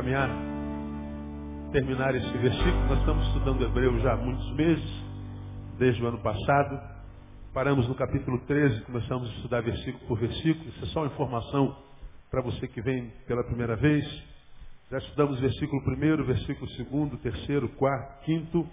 [0.00, 0.30] caminhar,
[1.72, 2.86] terminar esse versículo.
[2.86, 5.04] Nós estamos estudando Hebreus já há muitos meses,
[5.78, 6.80] desde o ano passado.
[7.52, 10.70] Paramos no capítulo 13, começamos a estudar versículo por versículo.
[10.70, 11.76] Isso é só informação
[12.30, 14.02] para você que vem pela primeira vez.
[14.90, 16.70] Já estudamos versículo 1, versículo
[17.10, 18.66] 2, terceiro, quarto, quinto,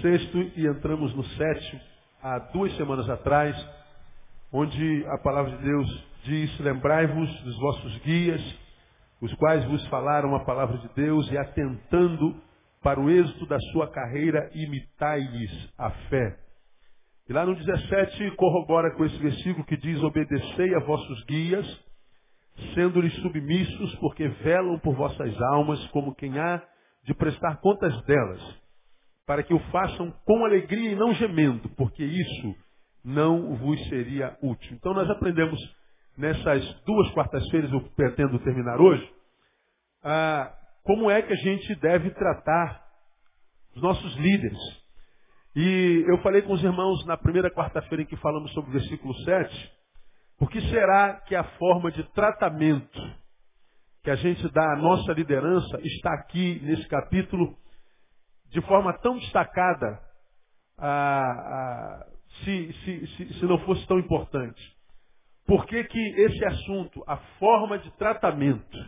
[0.00, 1.80] sexto e entramos no sétimo
[2.22, 3.56] há duas semanas atrás,
[4.52, 8.67] onde a palavra de Deus diz: Lembrai-vos dos vossos guias,
[9.20, 12.40] os quais vos falaram a palavra de Deus, e atentando
[12.82, 16.38] para o êxito da sua carreira, imitai-lhes a fé.
[17.28, 21.66] E lá no 17 corrobora com esse versículo que diz: Obedecei a vossos guias,
[22.74, 26.62] sendo-lhes submissos, porque velam por vossas almas, como quem há
[27.04, 28.40] de prestar contas delas,
[29.26, 32.54] para que o façam com alegria e não gemendo, porque isso
[33.04, 34.76] não vos seria útil.
[34.76, 35.58] Então nós aprendemos
[36.18, 39.08] nessas duas quartas-feiras, eu pretendo terminar hoje,
[40.02, 40.52] ah,
[40.82, 42.84] como é que a gente deve tratar
[43.76, 44.58] os nossos líderes.
[45.54, 49.14] E eu falei com os irmãos na primeira quarta-feira em que falamos sobre o versículo
[49.24, 49.72] 7,
[50.38, 53.00] por que será que a forma de tratamento
[54.02, 57.56] que a gente dá à nossa liderança está aqui nesse capítulo
[58.50, 60.00] de forma tão destacada,
[60.78, 62.06] ah, ah,
[62.44, 64.77] se, se, se, se não fosse tão importante?
[65.48, 68.78] Por que, que esse assunto, a forma de tratamento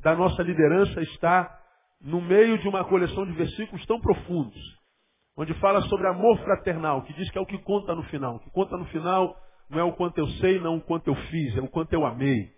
[0.00, 1.58] da nossa liderança está
[1.98, 4.60] no meio de uma coleção de versículos tão profundos,
[5.34, 8.36] onde fala sobre amor fraternal, que diz que é o que conta no final.
[8.36, 9.34] O que conta no final
[9.70, 12.04] não é o quanto eu sei, não o quanto eu fiz, é o quanto eu
[12.04, 12.52] amei.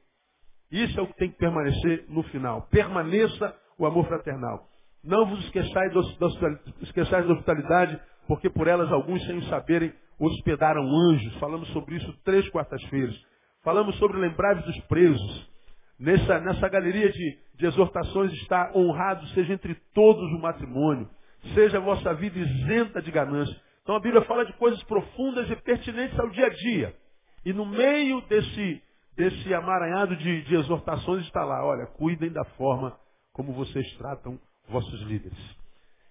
[0.72, 2.62] Isso é o que tem que permanecer no final.
[2.62, 4.66] Permaneça o amor fraternal.
[5.04, 11.34] Não vos esqueçais da hospitalidade, porque por elas alguns, sem o saberem, hospedaram anjos.
[11.38, 13.18] Falamos sobre isso três quartas-feiras.
[13.64, 15.50] Falamos sobre lembrar dos presos.
[15.98, 21.08] Nessa, nessa galeria de, de exortações está honrado seja entre todos o matrimônio.
[21.54, 23.54] Seja a vossa vida isenta de ganância.
[23.82, 26.94] Então a Bíblia fala de coisas profundas e pertinentes ao dia a dia.
[27.44, 28.82] E no meio desse,
[29.16, 32.96] desse amaranhado de, de exortações está lá, olha, cuidem da forma
[33.32, 34.38] como vocês tratam
[34.68, 35.38] vossos líderes.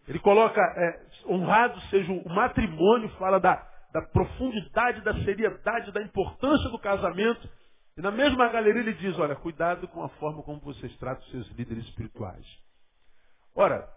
[0.08, 6.70] Ele coloca, é, honrado seja o matrimônio, fala da, da profundidade, da seriedade, da importância
[6.70, 7.50] do casamento.
[7.98, 11.48] E na mesma galeria ele diz, olha, cuidado com a forma como vocês tratam seus
[11.52, 12.46] líderes espirituais.
[13.56, 13.88] Ora,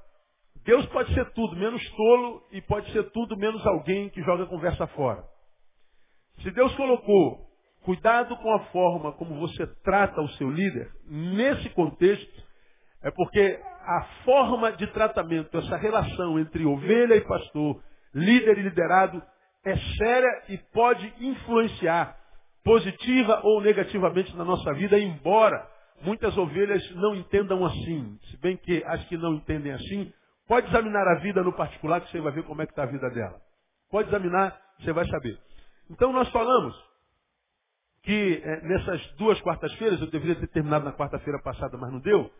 [0.64, 4.48] Deus pode ser tudo menos tolo e pode ser tudo menos alguém que joga a
[4.48, 5.24] conversa fora.
[6.42, 7.52] Se Deus colocou
[7.84, 12.42] cuidado com a forma como você trata o seu líder, nesse contexto,
[13.02, 17.82] é porque a forma de tratamento, essa relação entre ovelha e pastor,
[18.14, 19.20] líder e liderado,
[19.64, 22.16] é séria e pode influenciar
[22.64, 25.68] positiva ou negativamente na nossa vida, embora
[26.02, 28.18] muitas ovelhas não entendam assim.
[28.30, 30.12] Se bem que as que não entendem assim,
[30.46, 32.86] pode examinar a vida no particular que você vai ver como é que está a
[32.86, 33.40] vida dela.
[33.90, 35.38] Pode examinar, você vai saber.
[35.90, 36.74] Então nós falamos
[38.02, 42.30] que é, nessas duas quartas-feiras, eu deveria ter terminado na quarta-feira passada, mas não deu.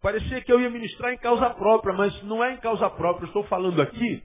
[0.00, 3.24] Parecia que eu ia ministrar em causa própria, mas não é em causa própria.
[3.24, 4.22] Eu estou falando aqui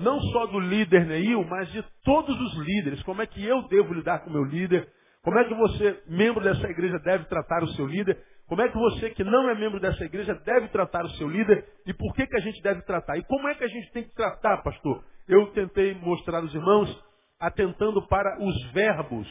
[0.00, 3.02] não só do líder Neil, mas de todos os líderes.
[3.02, 4.88] Como é que eu devo lidar com o meu líder?
[5.22, 8.18] Como é que você, membro dessa igreja, deve tratar o seu líder?
[8.46, 11.66] Como é que você, que não é membro dessa igreja, deve tratar o seu líder?
[11.86, 13.18] E por que, que a gente deve tratar?
[13.18, 15.04] E como é que a gente tem que tratar, pastor?
[15.28, 17.04] Eu tentei mostrar aos irmãos,
[17.38, 19.28] atentando para os verbos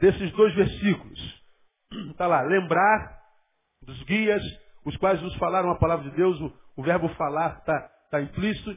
[0.00, 1.42] desses dois versículos.
[2.10, 3.18] Está lá, lembrar
[3.82, 4.42] dos guias,
[4.84, 8.74] os quais nos falaram a palavra de Deus, o, o verbo falar está tá implícito.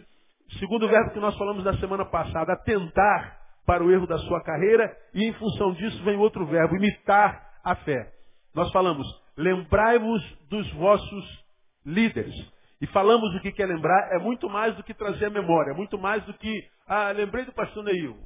[0.60, 4.96] Segundo verbo que nós falamos na semana passada, atentar para o erro da sua carreira,
[5.14, 8.12] e em função disso vem outro verbo, imitar a fé.
[8.54, 9.08] Nós falamos,
[9.38, 11.46] lembrai-vos dos vossos
[11.86, 12.36] líderes.
[12.82, 15.76] E falamos o que é lembrar, é muito mais do que trazer a memória, é
[15.76, 18.18] muito mais do que, ah, lembrei do pastor Neil.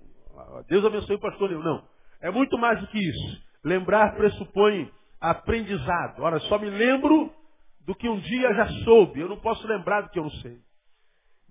[0.68, 1.62] Deus abençoe o pastor Neil.
[1.62, 1.83] Não.
[2.22, 3.44] É muito mais do que isso.
[3.63, 4.89] Lembrar pressupõe
[5.19, 6.22] aprendizado.
[6.22, 7.31] Ora, só me lembro
[7.86, 9.19] do que um dia já soube.
[9.19, 10.57] Eu não posso lembrar do que eu não sei.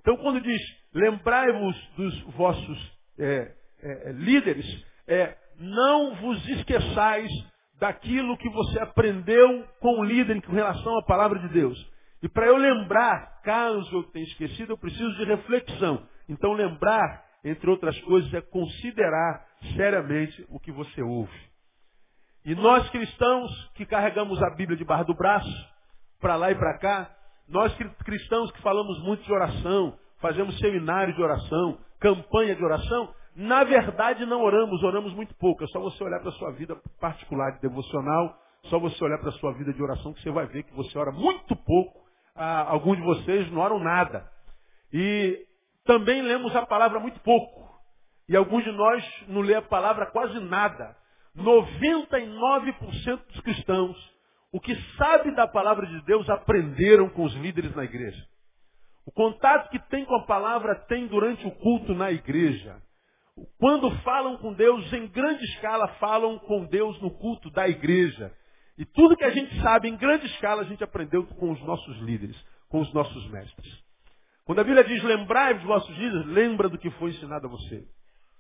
[0.05, 0.61] Então, quando diz,
[0.93, 7.31] lembrai-vos dos vossos é, é, é, líderes, é, não vos esqueçais
[7.81, 11.91] daquilo que você aprendeu com o líder com relação à palavra de Deus.
[12.23, 16.07] E para eu lembrar, caso eu tenha esquecido, eu preciso de reflexão.
[16.29, 21.55] Então, lembrar, entre outras coisas, é considerar seriamente o que você ouve.
[22.45, 25.75] E nós cristãos que carregamos a Bíblia debaixo do braço,
[26.21, 27.11] para lá e para cá,
[27.49, 27.75] nós
[28.05, 34.25] cristãos que falamos muito de oração, fazemos seminário de oração, campanha de oração, na verdade
[34.27, 35.65] não oramos, oramos muito pouco.
[35.65, 39.29] É só você olhar para a sua vida particular de devocional, Só você olhar para
[39.29, 42.01] a sua vida de oração que você vai ver que você ora muito pouco.
[42.35, 44.27] Ah, alguns de vocês não oram nada.
[44.93, 45.47] E
[45.85, 47.69] também lemos a palavra muito pouco.
[48.27, 50.97] E alguns de nós não lê a palavra quase nada.
[51.37, 54.14] 99% dos cristãos,
[54.55, 58.25] o que sabe da palavra de Deus, aprenderam com os líderes na igreja.
[59.05, 62.81] O contato que tem com a palavra tem durante o culto na igreja.
[63.59, 68.33] Quando falam com Deus em grande escala, falam com Deus no culto da igreja.
[68.79, 71.99] E tudo que a gente sabe em grande escala, a gente aprendeu com os nossos
[71.99, 73.83] líderes, com os nossos mestres.
[74.45, 77.89] Quando a Bíblia diz lembrai dos vossos líderes, lembra do que foi ensinado a você.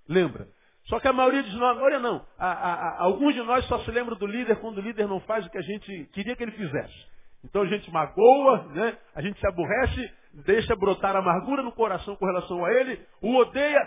[0.09, 0.47] Lembra.
[0.87, 3.79] Só que a maioria de nós, olha não, a, a, a, alguns de nós só
[3.81, 6.43] se lembram do líder quando o líder não faz o que a gente queria que
[6.43, 7.07] ele fizesse.
[7.43, 8.97] Então a gente magoa, né?
[9.15, 10.13] a gente se aborrece,
[10.45, 13.81] deixa brotar amargura no coração com relação a ele, o odeia,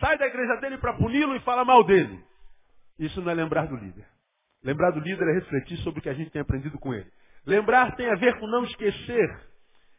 [0.00, 2.20] sai da igreja dele para puni-lo e fala mal dele.
[2.98, 4.06] Isso não é lembrar do líder.
[4.62, 7.10] Lembrar do líder é refletir sobre o que a gente tem aprendido com ele.
[7.46, 9.40] Lembrar tem a ver com não esquecer.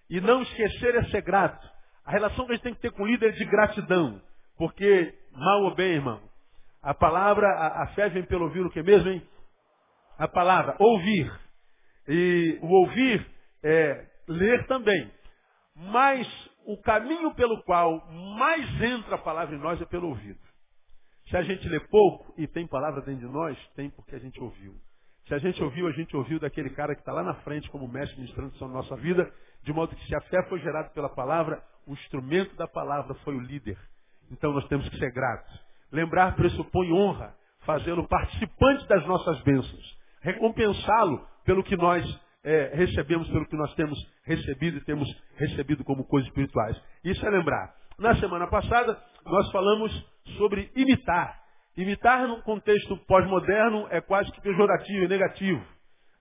[0.09, 1.67] E não esquecer é ser grato.
[2.05, 4.21] A relação que a gente tem que ter com o líder é de gratidão.
[4.57, 6.21] Porque, mal ou bem, irmão,
[6.85, 9.27] a palavra, a, a fé vem pelo ouvir o que mesmo, hein?
[10.19, 11.31] A palavra, ouvir.
[12.07, 13.25] E o ouvir
[13.63, 15.11] é ler também.
[15.75, 16.27] Mas
[16.63, 20.39] o caminho pelo qual mais entra a palavra em nós é pelo ouvido.
[21.27, 24.39] Se a gente lê pouco e tem palavra dentro de nós, tem porque a gente
[24.39, 24.75] ouviu.
[25.27, 27.87] Se a gente ouviu, a gente ouviu daquele cara que está lá na frente como
[27.87, 29.33] mestre ministrando na nossa vida,
[29.63, 33.35] de modo que se a fé foi gerada pela palavra, o instrumento da palavra foi
[33.35, 33.79] o líder.
[34.29, 35.64] Então nós temos que ser gratos.
[35.91, 37.35] Lembrar pressupõe honra,
[37.65, 42.03] fazê-lo participante das nossas bênçãos, recompensá-lo pelo que nós
[42.43, 46.79] é, recebemos, pelo que nós temos recebido e temos recebido como coisas espirituais.
[47.03, 47.73] Isso é lembrar.
[47.97, 49.91] Na semana passada, nós falamos
[50.37, 51.41] sobre imitar.
[51.77, 55.65] Imitar num contexto pós-moderno é quase que pejorativo e negativo.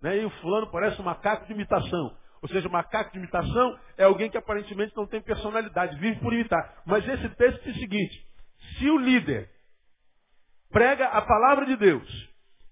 [0.02, 0.18] Né?
[0.18, 2.16] E o fulano parece um macaco de imitação.
[2.42, 6.82] Ou seja, macaco de imitação é alguém que aparentemente não tem personalidade, vive por imitar.
[6.84, 8.26] Mas esse texto diz o seguinte:
[8.78, 9.48] se o líder
[10.70, 12.08] prega a palavra de Deus,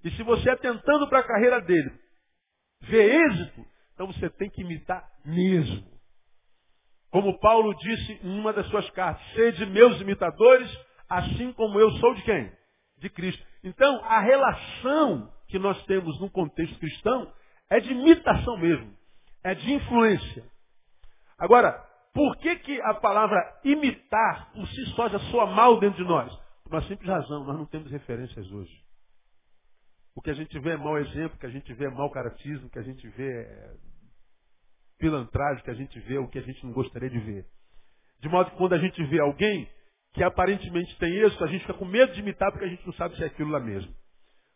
[0.04, 1.92] e se você atentando para a carreira dele,
[2.82, 5.90] vê êxito, então você tem que imitar mesmo.
[7.10, 10.70] Como Paulo disse em uma das suas cartas, sede meus imitadores,
[11.08, 12.50] assim como eu sou de quem?
[12.98, 13.44] De Cristo.
[13.62, 17.32] Então, a relação que nós temos no contexto cristão
[17.68, 18.96] é de imitação mesmo
[19.42, 20.44] é de influência.
[21.38, 21.72] Agora,
[22.14, 26.32] por que, que a palavra imitar por si só já soa mal dentro de nós?
[26.64, 28.82] Por uma simples razão, nós não temos referências hoje.
[30.14, 32.10] O que a gente vê é mau exemplo, o que a gente vê é mau
[32.10, 33.74] caratismo, o que a gente vê é
[34.98, 37.46] pilantragem, o que a gente vê é o que a gente não gostaria de ver.
[38.20, 39.68] De modo que quando a gente vê alguém
[40.12, 42.92] que aparentemente tem isso, a gente fica com medo de imitar porque a gente não
[42.94, 43.92] sabe se é aquilo lá mesmo.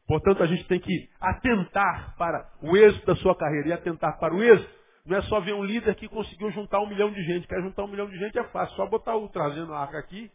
[0.06, 3.68] Portanto, a gente tem que atentar para o êxito da sua carreira.
[3.68, 4.70] E atentar para o êxito
[5.04, 7.48] não é só ver um líder que conseguiu juntar um milhão de gente.
[7.48, 8.76] Quer juntar um milhão de gente é fácil.
[8.76, 10.30] Só botar o trazendo a arca aqui,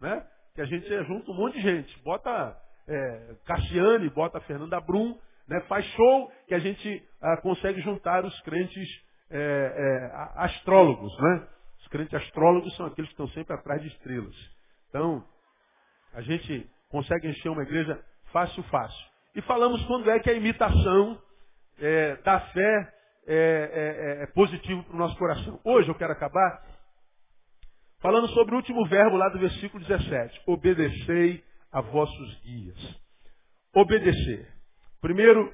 [0.00, 0.26] né?
[0.54, 2.02] Que a gente junta um monte de gente.
[2.02, 2.56] Bota
[2.88, 5.18] é, Cassiane, bota Fernanda Brum,
[5.48, 5.60] né?
[5.62, 8.88] faz show que a gente ah, consegue juntar os crentes
[9.30, 11.48] é, é, astrólogos, né?
[11.80, 14.34] Os crentes astrólogos são aqueles que estão sempre atrás de estrelas.
[14.88, 15.24] Então,
[16.12, 17.98] a gente consegue encher uma igreja
[18.30, 19.06] fácil, fácil.
[19.34, 21.18] E falamos quando é que a imitação
[21.80, 22.92] é, da fé
[23.26, 25.58] é, é, é, é positivo para o nosso coração.
[25.64, 26.62] Hoje eu quero acabar
[28.02, 30.42] falando sobre o último verbo lá do versículo 17.
[30.46, 33.00] Obedecei a vossos guias.
[33.74, 34.52] Obedecer.
[35.00, 35.50] Primeiro,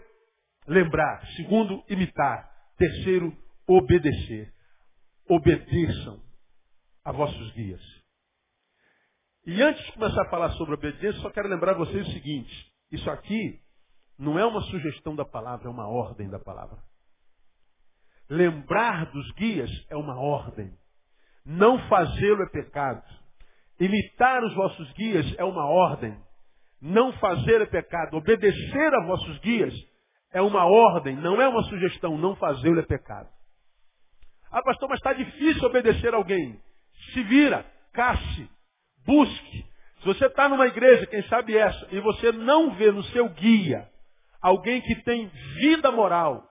[0.66, 1.24] lembrar.
[1.36, 2.50] Segundo, imitar.
[2.76, 3.36] Terceiro,
[3.66, 4.52] obedecer.
[5.28, 6.20] Obedeçam
[7.04, 7.82] a vossos guias.
[9.46, 12.72] E antes de começar a falar sobre obediência, só quero lembrar vocês o seguinte.
[12.90, 13.60] Isso aqui
[14.18, 16.78] não é uma sugestão da palavra, é uma ordem da palavra.
[18.28, 20.76] Lembrar dos guias é uma ordem.
[21.48, 23.02] Não fazê-lo é pecado.
[23.80, 26.14] Imitar os vossos guias é uma ordem.
[26.78, 28.18] Não fazer é pecado.
[28.18, 29.72] Obedecer a vossos guias
[30.30, 32.18] é uma ordem, não é uma sugestão.
[32.18, 33.30] Não fazê-lo é pecado.
[34.52, 36.60] Ah, pastor, mas está difícil obedecer alguém.
[37.14, 37.64] Se vira,
[37.94, 38.50] casse,
[39.06, 39.64] busque.
[40.00, 43.88] Se você está numa igreja, quem sabe essa, e você não vê no seu guia
[44.40, 46.46] alguém que tem vida moral,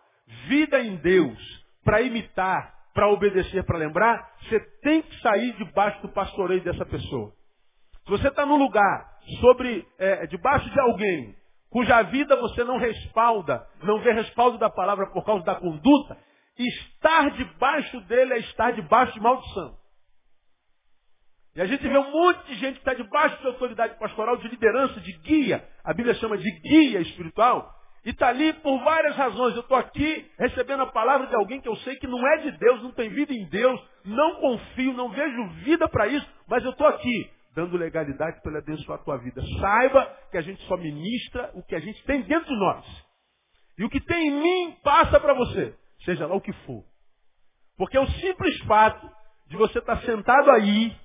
[0.48, 1.38] vida em Deus,
[1.84, 7.32] para imitar, para obedecer, para lembrar, você tem que sair debaixo do pastoreio dessa pessoa.
[8.04, 11.36] Se você está num lugar sobre, é, debaixo de alguém
[11.70, 16.18] cuja vida você não respalda, não vê respaldo da palavra por causa da conduta,
[16.58, 19.78] estar debaixo dele é estar debaixo de maldição.
[21.56, 24.48] E a gente vê um monte de gente que está debaixo de autoridade pastoral, de
[24.48, 25.64] liderança, de guia.
[25.84, 27.77] A Bíblia chama de guia espiritual
[28.08, 29.54] E está ali por várias razões.
[29.54, 32.52] Eu estou aqui recebendo a palavra de alguém que eu sei que não é de
[32.52, 36.72] Deus, não tem vida em Deus, não confio, não vejo vida para isso, mas eu
[36.72, 39.42] estou aqui dando legalidade para ele abençoar a tua vida.
[39.60, 42.86] Saiba que a gente só ministra o que a gente tem dentro de nós.
[43.78, 46.86] E o que tem em mim passa para você, seja lá o que for.
[47.78, 49.06] Porque o simples fato
[49.48, 50.96] de você estar tá sentado aí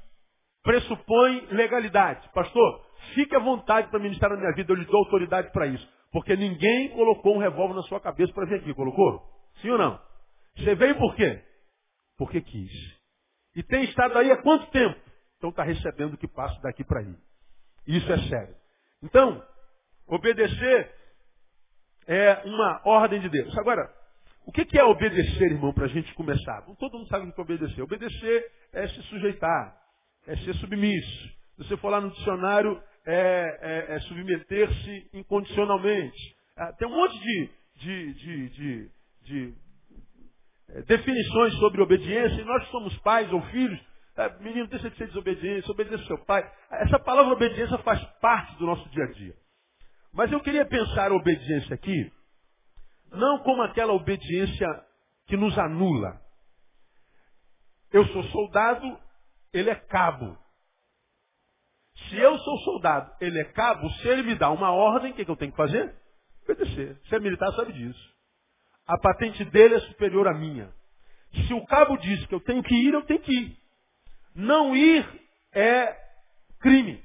[0.62, 2.28] pressupõe legalidade.
[2.32, 6.01] Pastor, fique à vontade para ministrar na minha vida, eu lhe dou autoridade para isso.
[6.12, 9.22] Porque ninguém colocou um revólver na sua cabeça para vir aqui, colocou?
[9.62, 10.00] Sim ou não?
[10.56, 11.42] Você veio por quê?
[12.18, 12.70] Porque quis.
[13.56, 15.00] E tem estado aí há quanto tempo?
[15.38, 17.14] Então está recebendo o que passa daqui para aí.
[17.86, 18.54] Isso é sério.
[19.02, 19.42] Então,
[20.06, 20.94] obedecer
[22.06, 23.56] é uma ordem de Deus.
[23.58, 23.90] Agora,
[24.44, 26.62] o que é obedecer, irmão, para a gente começar?
[26.78, 27.82] Todo mundo sabe o que é obedecer.
[27.82, 29.76] Obedecer é se sujeitar,
[30.26, 31.28] é ser submisso.
[31.56, 33.58] Se você for lá no dicionário, é,
[33.90, 36.36] é, é submeter-se incondicionalmente.
[36.56, 38.90] Ah, tem um monte de, de, de, de,
[39.22, 39.54] de
[40.68, 43.80] é, definições sobre obediência, e nós somos pais ou filhos,
[44.16, 46.50] é, menino, deixa de ser desobediência, obedeça ao seu pai.
[46.70, 49.34] Essa palavra obediência faz parte do nosso dia a dia.
[50.12, 52.12] Mas eu queria pensar a obediência aqui,
[53.10, 54.66] não como aquela obediência
[55.26, 56.20] que nos anula.
[57.90, 58.98] Eu sou soldado,
[59.52, 60.38] ele é cabo.
[62.12, 65.24] Se eu sou soldado, ele é cabo, se ele me dá uma ordem, o que,
[65.24, 65.94] que eu tenho que fazer?
[66.44, 67.00] Obedecer.
[67.08, 68.12] Se é militar, sabe disso.
[68.86, 70.70] A patente dele é superior à minha.
[71.46, 73.56] Se o cabo diz que eu tenho que ir, eu tenho que ir.
[74.34, 75.06] Não ir
[75.54, 75.96] é
[76.60, 77.02] crime.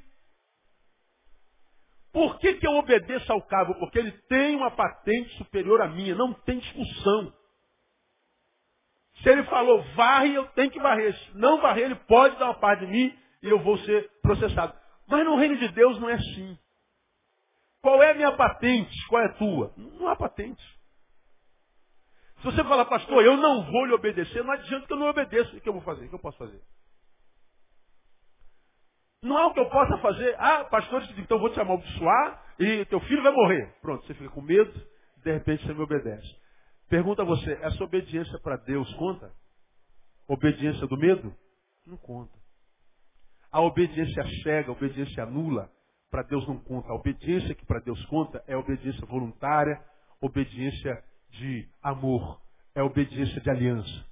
[2.11, 3.75] Por que, que eu obedeço ao cabo?
[3.75, 7.33] Porque ele tem uma patente superior à minha, não tem discussão.
[9.23, 11.17] Se ele falou varre, eu tenho que varrer.
[11.17, 14.86] Se não varrer, ele pode dar uma parte de mim e eu vou ser processado.
[15.07, 16.57] Mas no reino de Deus não é assim.
[17.81, 19.07] Qual é a minha patente?
[19.07, 19.73] Qual é a tua?
[19.77, 20.63] Não há patente.
[22.37, 25.55] Se você falar, pastor, eu não vou lhe obedecer, não adianta que eu não obedeço.
[25.55, 26.05] O que eu vou fazer?
[26.05, 26.61] O que eu posso fazer?
[29.23, 30.35] Não há o que eu possa fazer.
[30.37, 33.73] Ah, pastor, então eu vou te amaldiçoar e teu filho vai morrer.
[33.81, 34.71] Pronto, você fica com medo,
[35.23, 36.27] de repente você me obedece.
[36.89, 39.31] Pergunta a você, essa obediência para Deus conta?
[40.27, 41.35] Obediência do medo?
[41.85, 42.37] Não conta.
[43.57, 45.67] A obediência cega, a obediência nula,
[46.11, 46.89] para Deus não conta.
[46.91, 49.81] A obediência que para Deus conta é obediência voluntária,
[50.21, 52.39] obediência de amor,
[52.75, 54.05] é obediência de aliança.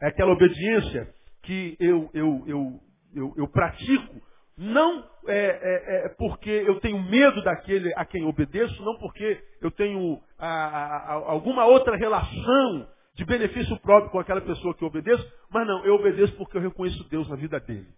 [0.00, 2.80] É aquela obediência que eu, eu, eu,
[3.16, 4.22] eu, eu pratico
[4.56, 9.72] não é, é, é, porque eu tenho medo daquele a quem obedeço, não porque eu
[9.72, 14.88] tenho a, a, a, alguma outra relação de benefício próprio com aquela pessoa que eu
[14.88, 17.88] obedeço, mas não, eu obedeço porque eu reconheço Deus na vida dele.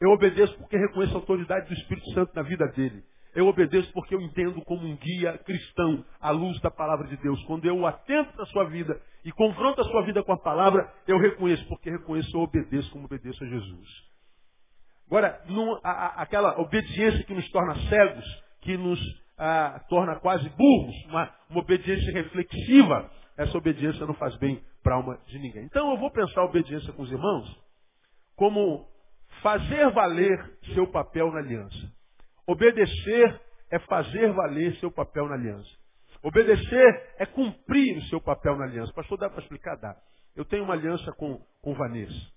[0.00, 3.02] Eu obedeço porque reconheço a autoridade do Espírito Santo na vida dele.
[3.34, 7.42] Eu obedeço porque eu entendo como um guia cristão à luz da palavra de Deus.
[7.44, 11.18] Quando eu atento na sua vida e confronto a sua vida com a palavra, eu
[11.18, 13.88] reconheço, porque reconheço e obedeço como obedeço a Jesus.
[15.06, 15.40] Agora,
[15.82, 18.24] a, a, aquela obediência que nos torna cegos,
[18.60, 19.00] que nos
[19.36, 24.96] a, torna quase burros, uma, uma obediência reflexiva, essa obediência não faz bem para a
[24.96, 25.64] alma de ninguém.
[25.64, 27.68] Então eu vou pensar a obediência com os irmãos
[28.36, 28.86] como
[29.42, 31.92] fazer valer seu papel na aliança.
[32.46, 33.40] Obedecer
[33.70, 35.70] é fazer valer seu papel na aliança.
[36.22, 38.92] Obedecer é cumprir o seu papel na aliança.
[38.92, 39.76] Pastor, dá para explicar?
[39.76, 39.96] Dá.
[40.34, 42.32] Eu tenho uma aliança com, com Vanessa.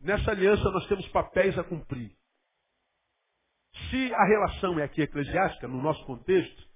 [0.00, 2.12] Nessa aliança nós temos papéis a cumprir.
[3.90, 6.66] Se a relação é aqui eclesiástica, no nosso contexto,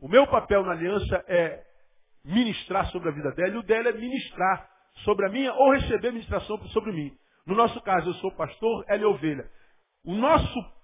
[0.00, 1.64] o meu papel na aliança é
[2.24, 4.68] ministrar sobre a vida dela e o dela é ministrar
[5.04, 7.16] sobre a minha ou receber ministração sobre mim.
[7.46, 9.50] No nosso caso, eu sou pastor, ela é ovelha.
[10.04, 10.74] O nosso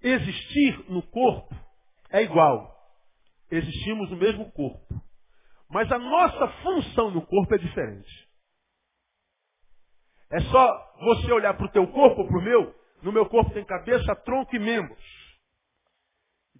[0.00, 1.54] existir no corpo
[2.10, 2.70] é igual.
[3.50, 5.02] Existimos no mesmo corpo.
[5.68, 8.28] Mas a nossa função no corpo é diferente.
[10.30, 12.74] É só você olhar para o teu corpo ou para o meu.
[13.02, 15.22] No meu corpo tem cabeça, tronco e membros.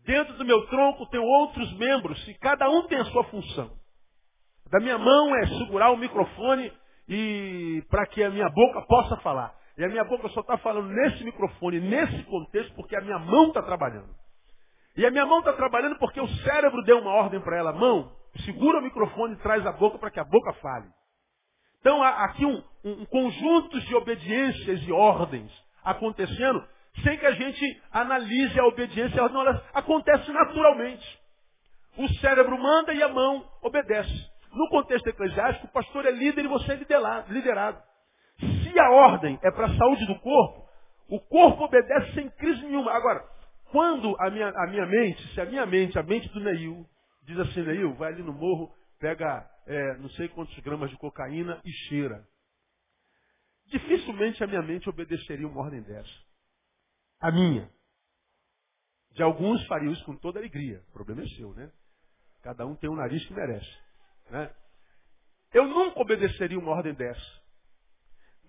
[0.04, 3.78] Dentro do meu tronco tem outros membros e cada um tem a sua função.
[4.70, 6.72] Da minha mão é segurar o microfone
[7.08, 9.54] e para que a minha boca possa falar.
[9.76, 13.48] E a minha boca só está falando nesse microfone, nesse contexto, porque a minha mão
[13.48, 14.14] está trabalhando.
[14.96, 17.72] E a minha mão está trabalhando porque o cérebro deu uma ordem para ela.
[17.72, 18.12] Mão,
[18.44, 20.88] segura o microfone e traz a boca para que a boca fale.
[21.80, 25.50] Então há aqui um, um conjunto de obediências e ordens
[25.82, 26.62] acontecendo
[27.02, 31.20] sem que a gente analise a obediência, não, ela acontece naturalmente.
[31.96, 34.31] O cérebro manda e a mão obedece.
[34.52, 36.76] No contexto eclesiástico, o pastor é líder e você é
[37.28, 37.82] liderado.
[38.38, 40.68] Se a ordem é para a saúde do corpo,
[41.08, 42.92] o corpo obedece sem crise nenhuma.
[42.92, 43.26] Agora,
[43.72, 46.86] Quando a minha, a minha mente, se a minha mente, a mente do Neil,
[47.22, 51.58] diz assim, Neil, vai ali no morro, pega é, não sei quantos gramas de cocaína
[51.64, 52.22] e cheira.
[53.66, 56.10] Dificilmente a minha mente obedeceria uma ordem dessa.
[57.20, 57.70] A minha.
[59.12, 60.82] De alguns faria isso com toda alegria.
[60.90, 61.72] O problema é seu, né?
[62.42, 63.78] Cada um tem um nariz que merece.
[64.32, 64.50] Né?
[65.52, 67.42] Eu nunca obedeceria uma ordem dessa.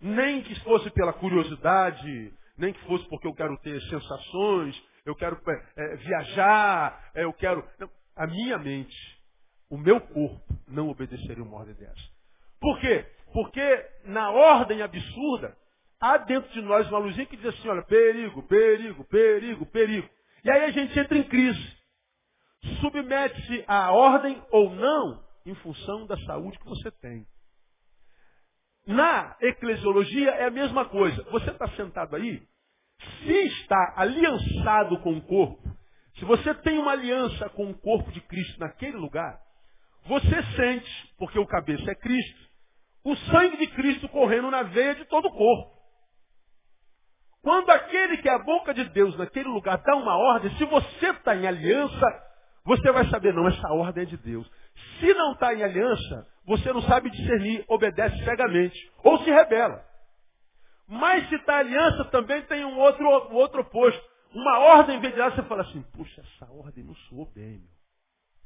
[0.02, 5.38] Nem que fosse pela curiosidade, nem que fosse porque eu quero ter sensações, eu quero
[5.75, 7.68] é, viajar, é, eu quero.
[7.78, 8.96] Não, a minha mente,
[9.70, 12.13] o meu corpo, não obedeceria uma ordem dessa.
[12.62, 13.06] Por quê?
[13.34, 15.58] Porque na ordem absurda,
[16.00, 20.10] há dentro de nós uma luzinha que diz assim, olha, perigo, perigo, perigo, perigo.
[20.46, 21.78] E aí a gente entra em crise.
[22.80, 27.26] Submete-se à ordem ou não, em função da saúde que você tem.
[28.86, 31.24] Na eclesiologia é a mesma coisa.
[31.32, 32.42] Você está sentado aí,
[33.20, 35.62] se está aliançado com o corpo,
[36.18, 39.40] se você tem uma aliança com o corpo de Cristo naquele lugar,
[40.06, 42.44] você sente, porque o cabeça é Cristo,
[43.06, 45.74] o sangue de Cristo correndo na veia de todo o corpo.
[47.42, 51.10] Quando aquele que é a boca de Deus naquele lugar dá uma ordem, se você
[51.10, 52.06] está em aliança,
[52.64, 54.50] você vai saber, não, essa ordem é de Deus.
[55.00, 59.84] Se não está em aliança, você não sabe discernir, obedece cegamente, ou se rebela.
[60.88, 64.13] Mas se está aliança, também tem um outro, um outro oposto.
[64.34, 67.70] Uma ordem lá, você fala assim, puxa, essa ordem não soou bem, meu.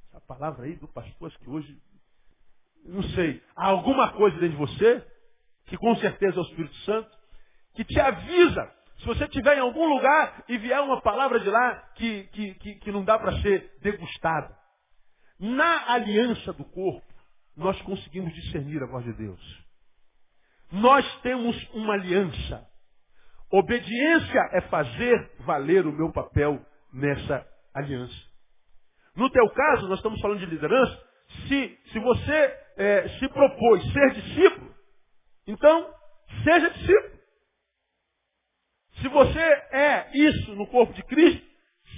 [0.09, 1.77] Essa palavra aí do pastor, acho que hoje,
[2.85, 5.05] não sei, há alguma coisa dentro de você,
[5.65, 7.17] que com certeza é o Espírito Santo,
[7.73, 11.75] que te avisa se você estiver em algum lugar e vier uma palavra de lá
[11.95, 14.56] que, que, que, que não dá para ser degustada.
[15.39, 17.05] Na aliança do corpo,
[17.55, 19.65] nós conseguimos discernir a voz de Deus.
[20.71, 22.67] Nós temos uma aliança.
[23.51, 28.15] Obediência é fazer valer o meu papel nessa aliança.
[29.15, 31.07] No teu caso, nós estamos falando de liderança,
[31.47, 34.75] se, se você é, se propôs ser discípulo,
[35.47, 35.93] então
[36.43, 37.17] seja discípulo.
[39.01, 41.45] Se você é isso no corpo de Cristo,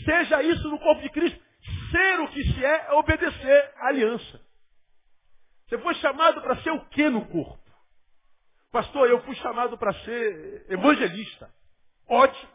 [0.05, 1.48] seja isso no corpo de Cristo.
[1.91, 4.41] Ser o que se é é obedecer à aliança.
[5.67, 7.59] Você foi chamado para ser o que no corpo?
[8.71, 11.49] Pastor, eu fui chamado para ser evangelista.
[12.07, 12.51] Ótimo.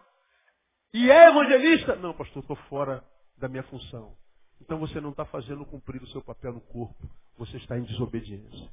[0.92, 1.96] E é evangelista?
[1.96, 3.04] Não, pastor, estou fora
[3.36, 4.16] da minha função.
[4.60, 7.08] Então você não está fazendo cumprir o seu papel no corpo.
[7.36, 8.70] Você está em desobediência.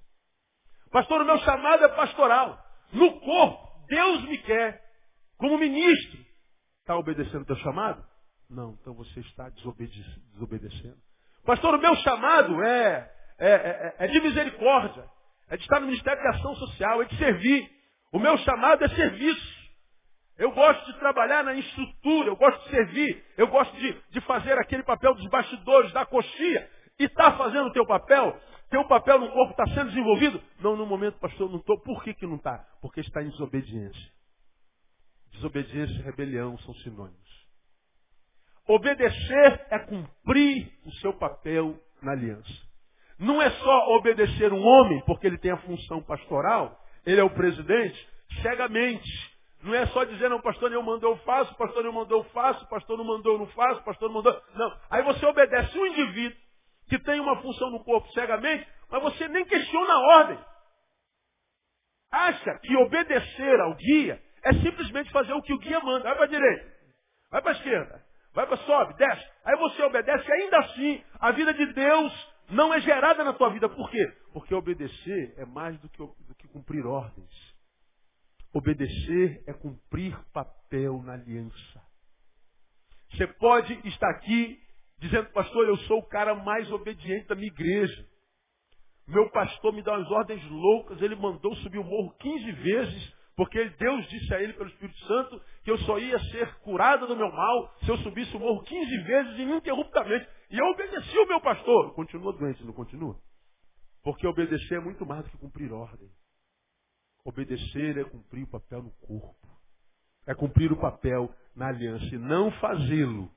[0.91, 2.63] Pastor, o meu chamado é pastoral.
[2.91, 4.81] No corpo, Deus me quer.
[5.37, 6.19] Como ministro,
[6.79, 8.05] está obedecendo o teu chamado?
[8.51, 10.97] Não, então você está desobedecendo.
[11.45, 15.05] Pastor, o meu chamado é, é, é, é, de misericórdia,
[15.49, 17.71] é de estar no Ministério de Ação Social, é de servir.
[18.11, 19.61] O meu chamado é serviço.
[20.37, 24.57] Eu gosto de trabalhar na estrutura, eu gosto de servir, eu gosto de, de fazer
[24.59, 26.69] aquele papel dos bastidores, da coxia.
[26.99, 28.37] E está fazendo o teu papel?
[28.69, 30.41] Teu papel no corpo está sendo desenvolvido?
[30.59, 31.79] Não, no momento, pastor, não estou.
[31.79, 32.65] Por que, que não está?
[32.81, 34.11] Porque está em desobediência.
[35.31, 37.20] Desobediência e rebelião são sinônimos.
[38.73, 42.53] Obedecer é cumprir o seu papel na aliança.
[43.19, 47.29] Não é só obedecer um homem, porque ele tem a função pastoral, ele é o
[47.29, 48.09] presidente,
[48.41, 49.09] cegamente.
[49.61, 52.65] Não é só dizer, não, pastor não mandou, eu faço, pastor não mandou, eu faço,
[52.69, 54.41] pastor não mandou, eu não faço, pastor não mandou.
[54.55, 54.79] Não.
[54.89, 56.39] Aí você obedece um indivíduo
[56.87, 60.39] que tem uma função no corpo cegamente, mas você nem questiona a ordem.
[62.09, 66.05] Acha que obedecer ao guia é simplesmente fazer o que o guia manda.
[66.05, 66.73] Vai para a direita,
[67.29, 69.25] vai para a esquerda, vai para sobe, desce.
[69.45, 73.49] Aí você obedece e ainda assim a vida de Deus não é gerada na tua
[73.49, 73.69] vida.
[73.69, 74.05] Por quê?
[74.33, 77.51] Porque obedecer é mais do que, do que cumprir ordens.
[78.53, 81.81] Obedecer é cumprir papel na aliança.
[83.11, 84.61] Você pode estar aqui
[84.99, 88.07] dizendo, pastor, eu sou o cara mais obediente da minha igreja.
[89.07, 93.69] Meu pastor me dá umas ordens loucas, ele mandou subir o morro 15 vezes porque
[93.69, 97.31] Deus disse a ele pelo Espírito Santo que eu só ia ser curado do meu
[97.31, 100.27] mal se eu subisse o morro 15 vezes ininterruptamente.
[100.49, 101.93] E eu obedeci o meu pastor.
[101.93, 103.17] Continua doente, não continua?
[104.03, 106.09] Porque obedecer é muito mais do que cumprir ordem.
[107.23, 109.47] Obedecer é cumprir o papel no corpo.
[110.27, 112.05] É cumprir o papel na aliança.
[112.05, 113.31] E não fazê-lo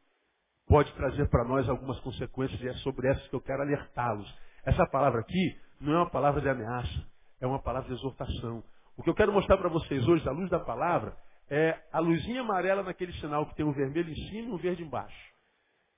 [0.67, 4.33] pode trazer para nós algumas consequências e é sobre essas que eu quero alertá-los.
[4.65, 7.07] Essa palavra aqui não é uma palavra de ameaça,
[7.41, 8.65] é uma palavra de exortação.
[8.97, 11.17] O que eu quero mostrar para vocês hoje, à luz da palavra,
[11.51, 14.83] é a luzinha amarela naquele sinal que tem um vermelho em cima e um verde
[14.83, 15.35] embaixo.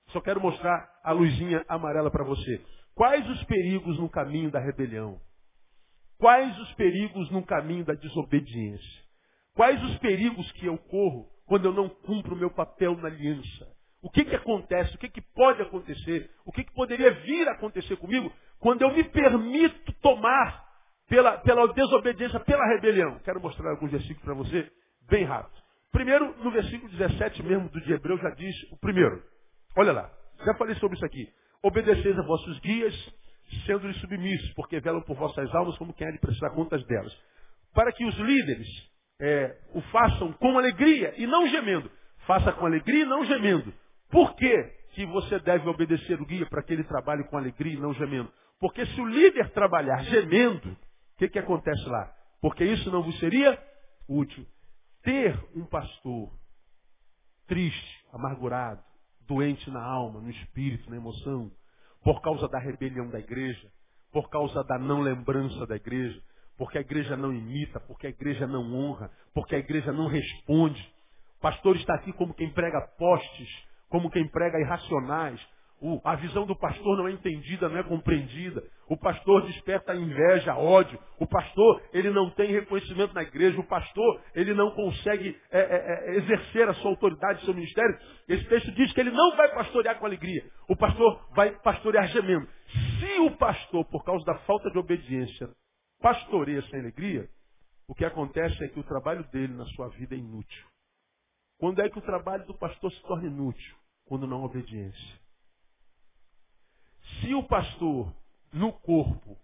[0.09, 2.65] Só quero mostrar a luzinha amarela para você.
[2.95, 5.21] Quais os perigos no caminho da rebelião?
[6.19, 9.05] Quais os perigos no caminho da desobediência?
[9.55, 13.77] Quais os perigos que eu corro quando eu não cumpro o meu papel na aliança?
[14.07, 17.53] o que, que acontece, o que, que pode acontecer, o que, que poderia vir a
[17.53, 20.66] acontecer comigo quando eu me permito tomar
[21.09, 23.19] pela, pela desobediência, pela rebelião.
[23.21, 24.71] Quero mostrar alguns versículos para você,
[25.09, 25.57] bem rápido.
[25.93, 29.23] Primeiro, no versículo 17 mesmo do de Hebreu, já diz o primeiro.
[29.77, 30.11] Olha lá,
[30.45, 31.29] já falei sobre isso aqui.
[31.63, 32.95] Obedeceis a vossos guias,
[33.65, 37.17] sendo-lhes submissos, porque velam por vossas almas como quem há de prestar contas delas.
[37.73, 38.69] Para que os líderes
[39.21, 41.91] é, o façam com alegria e não gemendo.
[42.27, 43.73] Faça com alegria e não gemendo.
[44.11, 47.81] Por quê que você deve obedecer o guia para que ele trabalhe com alegria e
[47.81, 48.31] não gemendo?
[48.59, 50.77] Porque se o líder trabalhar gemendo,
[51.17, 52.15] o que, que acontece lá?
[52.43, 53.59] Porque isso não vos seria
[54.07, 54.47] útil.
[55.03, 56.31] Ter um pastor
[57.47, 58.83] triste, amargurado,
[59.27, 61.51] doente na alma, no espírito, na emoção,
[62.05, 63.73] por causa da rebelião da igreja,
[64.13, 66.23] por causa da não lembrança da igreja,
[66.59, 70.95] porque a igreja não imita, porque a igreja não honra, porque a igreja não responde.
[71.39, 73.49] O pastor está aqui como quem prega postes,
[73.89, 75.41] como quem prega irracionais,
[76.05, 78.65] a visão do pastor não é entendida, não é compreendida.
[78.89, 80.99] O pastor desperta inveja, ódio.
[81.19, 83.61] O pastor, ele não tem reconhecimento na igreja.
[83.61, 87.99] O pastor, ele não consegue é, é, é, exercer a sua autoridade, seu ministério.
[88.27, 90.45] Esse texto diz que ele não vai pastorear com alegria.
[90.69, 92.49] O pastor vai pastorear gemendo.
[92.99, 95.51] Se o pastor, por causa da falta de obediência,
[96.01, 97.29] pastoreia sem alegria,
[97.87, 100.67] o que acontece é que o trabalho dele na sua vida é inútil.
[101.59, 103.77] Quando é que o trabalho do pastor se torna inútil?
[104.07, 105.26] Quando não há obediência.
[107.21, 108.15] Se o pastor
[108.53, 109.39] no corpo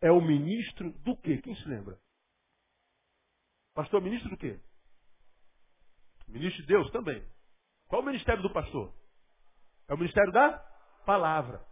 [0.00, 1.38] é o ministro do quê?
[1.38, 1.98] Quem se lembra?
[3.74, 4.60] Pastor é ministro do quê?
[6.26, 7.24] Ministro de Deus também.
[7.88, 8.92] Qual é o ministério do pastor?
[9.88, 10.58] É o ministério da
[11.06, 11.64] palavra.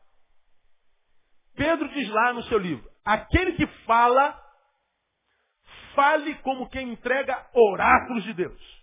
[1.55, 4.41] Pedro diz lá no seu livro: aquele que fala,
[5.95, 8.77] fale como quem entrega oráculos de Deus.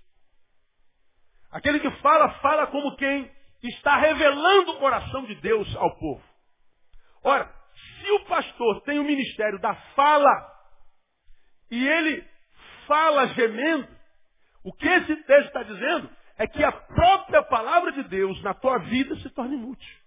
[1.52, 3.32] Aquele que fala, fala como quem
[3.62, 6.33] está revelando o coração de Deus ao povo.
[7.24, 7.50] Ora,
[8.00, 10.54] se o pastor tem o ministério da fala
[11.72, 12.28] e ele
[12.86, 13.88] fala gemendo,
[14.64, 18.78] o que esse texto está dizendo é que a própria palavra de Deus na tua
[18.80, 20.04] vida se torna inútil.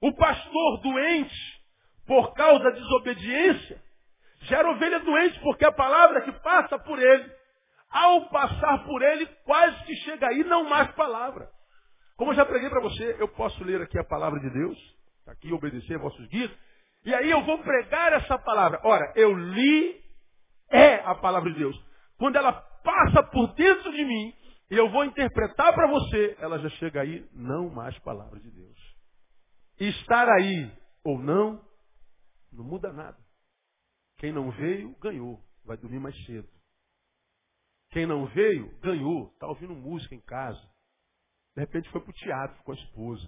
[0.00, 1.62] O pastor doente,
[2.06, 3.82] por causa da desobediência,
[4.42, 7.32] gera ovelha doente, porque a palavra que passa por ele,
[7.90, 11.50] ao passar por ele, quase que chega aí, não mais palavra.
[12.16, 14.78] Como eu já preguei para você, eu posso ler aqui a palavra de Deus,
[15.24, 16.50] tá aqui obedecer a vossos guias,
[17.04, 18.80] e aí eu vou pregar essa palavra.
[18.84, 20.04] Ora, eu li
[20.70, 21.76] é a palavra de Deus.
[22.18, 24.34] Quando ela passa por dentro de mim
[24.70, 28.96] e eu vou interpretar para você, ela já chega aí, não mais palavra de Deus.
[29.78, 30.72] Estar aí
[31.04, 31.60] ou não,
[32.52, 33.18] não muda nada.
[34.18, 35.40] Quem não veio, ganhou.
[35.64, 36.48] Vai dormir mais cedo.
[37.90, 39.30] Quem não veio, ganhou.
[39.32, 40.60] Está ouvindo música em casa.
[41.56, 43.26] De repente foi para o teatro com a esposa.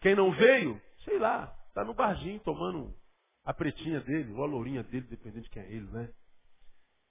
[0.00, 2.92] Quem não veio, sei lá, está no barzinho tomando
[3.44, 6.10] a pretinha dele, ou a lourinha dele, dependendo de quem é ele, né?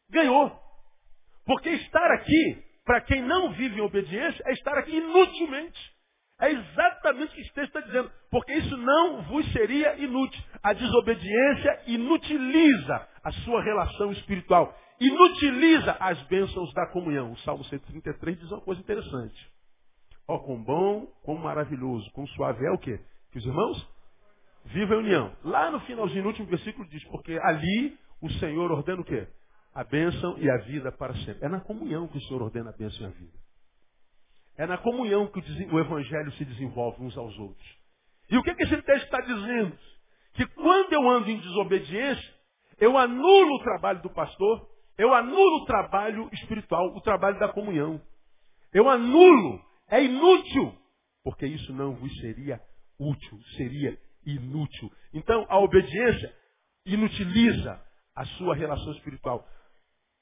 [0.09, 0.51] Ganhou.
[1.45, 5.79] Porque estar aqui, para quem não vive em obediência, é estar aqui inutilmente.
[6.41, 8.11] É exatamente o que esse texto está dizendo.
[8.29, 10.43] Porque isso não vos seria inútil.
[10.61, 14.77] A desobediência inutiliza a sua relação espiritual.
[14.99, 17.31] Inutiliza as bênçãos da comunhão.
[17.31, 19.51] O Salmo 133 diz uma coisa interessante.
[20.27, 22.99] Ó, com bom, com maravilhoso, com suave é o quê?
[23.31, 23.87] Que os irmãos
[24.65, 25.35] vivam em união.
[25.43, 29.27] Lá no finalzinho, no último versículo diz, porque ali o Senhor ordena o quê?
[29.73, 31.45] A bênção e a vida para sempre.
[31.45, 33.41] É na comunhão que o Senhor ordena a bênção e a vida.
[34.57, 37.81] É na comunhão que o Evangelho se desenvolve uns aos outros.
[38.29, 39.77] E o que, que esse texto está dizendo?
[40.33, 42.33] Que quando eu ando em desobediência,
[42.79, 48.01] eu anulo o trabalho do pastor, eu anulo o trabalho espiritual, o trabalho da comunhão.
[48.73, 50.75] Eu anulo é inútil,
[51.23, 52.59] porque isso não vos seria
[52.97, 54.91] útil, seria inútil.
[55.13, 56.33] Então, a obediência
[56.85, 57.79] inutiliza
[58.15, 59.47] a sua relação espiritual.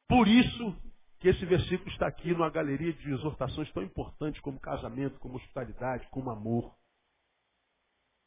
[0.08, 0.76] Por isso
[1.20, 6.08] que esse versículo está aqui numa galeria de exortações tão importantes como casamento, como hospitalidade,
[6.10, 6.76] como amor,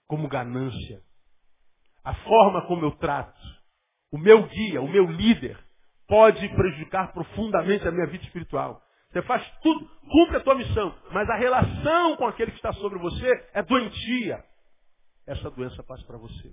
[0.06, 1.02] como ganância.
[2.04, 3.40] A forma como eu trato,
[4.12, 5.58] o meu guia, o meu líder,
[6.06, 8.82] pode prejudicar profundamente a minha vida espiritual.
[9.12, 12.98] Você faz tudo, cumpre a tua missão, mas a relação com aquele que está sobre
[12.98, 14.42] você é doentia.
[15.26, 16.50] Essa doença passa para você.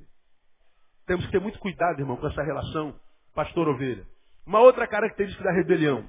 [1.07, 2.99] Temos que ter muito cuidado, irmão, com essa relação
[3.33, 4.05] pastor-ovelha.
[4.45, 6.05] Uma outra característica da rebelião.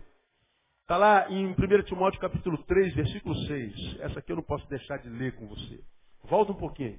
[0.82, 4.00] Está lá em 1 Timóteo capítulo 3, versículo 6.
[4.00, 5.80] Essa aqui eu não posso deixar de ler com você.
[6.24, 6.98] Volta um pouquinho.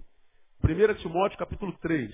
[0.64, 2.10] 1 Timóteo capítulo 3.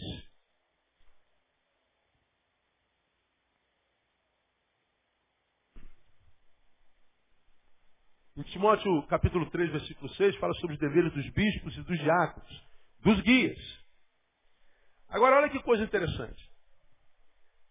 [8.38, 12.68] Em Timóteo capítulo 3, versículo 6, fala sobre os deveres dos bispos e dos diáconos,
[13.00, 13.58] dos guias.
[15.10, 16.48] Agora olha que coisa interessante.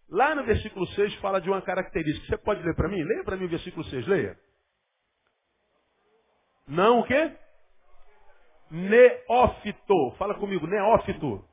[0.09, 2.27] Lá no versículo 6 fala de uma característica.
[2.27, 3.01] Você pode ler para mim?
[3.01, 4.37] Leia para mim o versículo 6, leia.
[6.67, 7.33] Não o quê?
[8.69, 10.15] Neófito.
[10.17, 11.47] Fala comigo, neófito.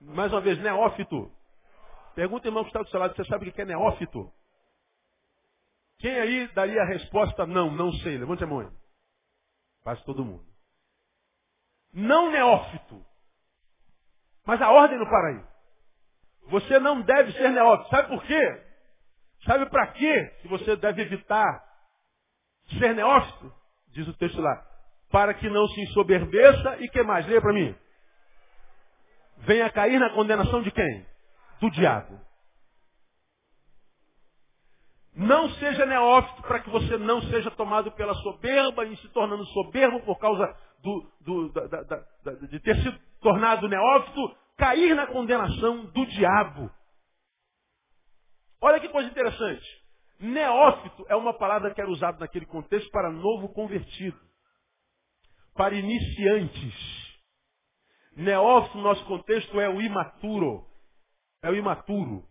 [0.00, 1.32] Mais uma vez, neófito.
[2.16, 4.32] Pergunta, irmão, que está do seu lado, você sabe o que é neófito?
[5.98, 8.16] Quem aí daria a resposta não, não sei?
[8.18, 8.72] Levante a mão.
[9.82, 10.46] Quase todo mundo.
[11.92, 13.04] Não neófito.
[14.46, 15.44] Mas a ordem não para aí.
[16.48, 17.90] Você não deve ser neófito.
[17.90, 18.64] Sabe por quê?
[19.44, 21.64] Sabe para quê que você deve evitar
[22.78, 23.52] ser neófito?
[23.88, 24.66] Diz o texto lá.
[25.10, 27.26] Para que não se ensoberbeça e que mais?
[27.26, 27.74] Leia para mim.
[29.38, 31.06] Venha cair na condenação de quem?
[31.60, 32.27] Do diabo.
[35.18, 40.00] Não seja neófito para que você não seja tomado pela soberba e se tornando soberbo
[40.02, 45.86] por causa do, do, da, da, da, de ter sido tornado neófito, cair na condenação
[45.86, 46.70] do diabo.
[48.60, 49.66] Olha que coisa interessante.
[50.20, 54.20] Neófito é uma palavra que era usada naquele contexto para novo convertido,
[55.52, 57.18] para iniciantes.
[58.14, 60.64] Neófito, no nosso contexto, é o imaturo.
[61.42, 62.27] É o imaturo.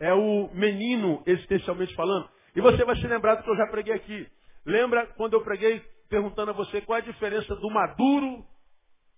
[0.00, 2.28] É o menino, existencialmente falando.
[2.56, 4.28] E você vai se lembrar do que eu já preguei aqui.
[4.64, 8.44] Lembra quando eu preguei perguntando a você qual é a diferença do maduro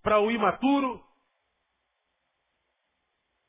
[0.01, 1.03] para o imaturo?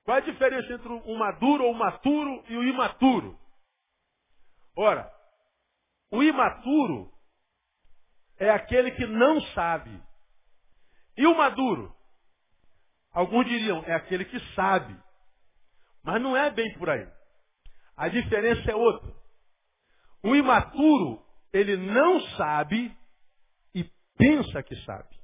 [0.04, 3.38] Qual é a diferença entre o maduro ou o maturo e o imaturo?
[4.76, 5.10] Ora,
[6.10, 7.12] o imaturo
[8.38, 9.90] é aquele que não sabe.
[11.16, 11.94] E o maduro?
[13.12, 14.96] Alguns diriam, é aquele que sabe.
[16.02, 17.08] Mas não é bem por aí.
[17.96, 19.14] A diferença é outra.
[20.22, 22.96] O imaturo, ele não sabe
[23.74, 23.84] e
[24.16, 25.14] pensa que sabe.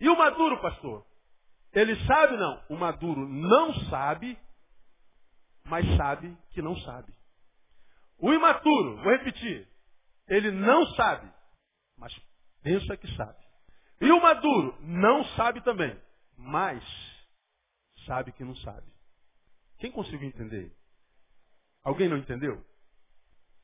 [0.00, 1.06] E o maduro, pastor?
[1.72, 2.62] Ele sabe não.
[2.70, 4.38] O maduro não sabe,
[5.64, 7.14] mas sabe que não sabe.
[8.18, 9.68] O imaturo, vou repetir,
[10.26, 11.30] ele não sabe,
[11.98, 12.12] mas
[12.62, 13.38] pensa que sabe.
[14.00, 15.98] E o maduro não sabe também,
[16.36, 16.82] mas
[18.06, 18.86] sabe que não sabe.
[19.78, 20.74] Quem conseguiu entender?
[21.86, 22.66] Alguém não entendeu?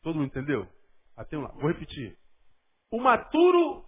[0.01, 0.69] Todo mundo entendeu?
[1.17, 1.49] Até lá.
[1.49, 2.17] Vou repetir.
[2.89, 3.85] O maturo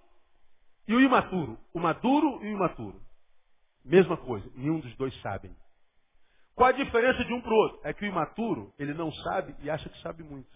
[0.88, 1.56] e o imaturo.
[1.72, 3.00] O maduro e o imaturo.
[3.84, 4.50] Mesma coisa.
[4.56, 5.56] Nenhum dos dois sabem.
[6.56, 7.80] Qual a diferença de um para o outro?
[7.84, 10.50] É que o imaturo, ele não sabe e acha que sabe muito.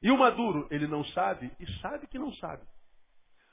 [0.00, 2.64] E o maduro, ele não sabe e sabe que não sabe.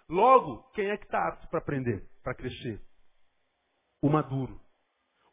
[0.08, 2.80] Logo, quem é que está apto para aprender, para crescer?
[4.04, 4.62] O maduro.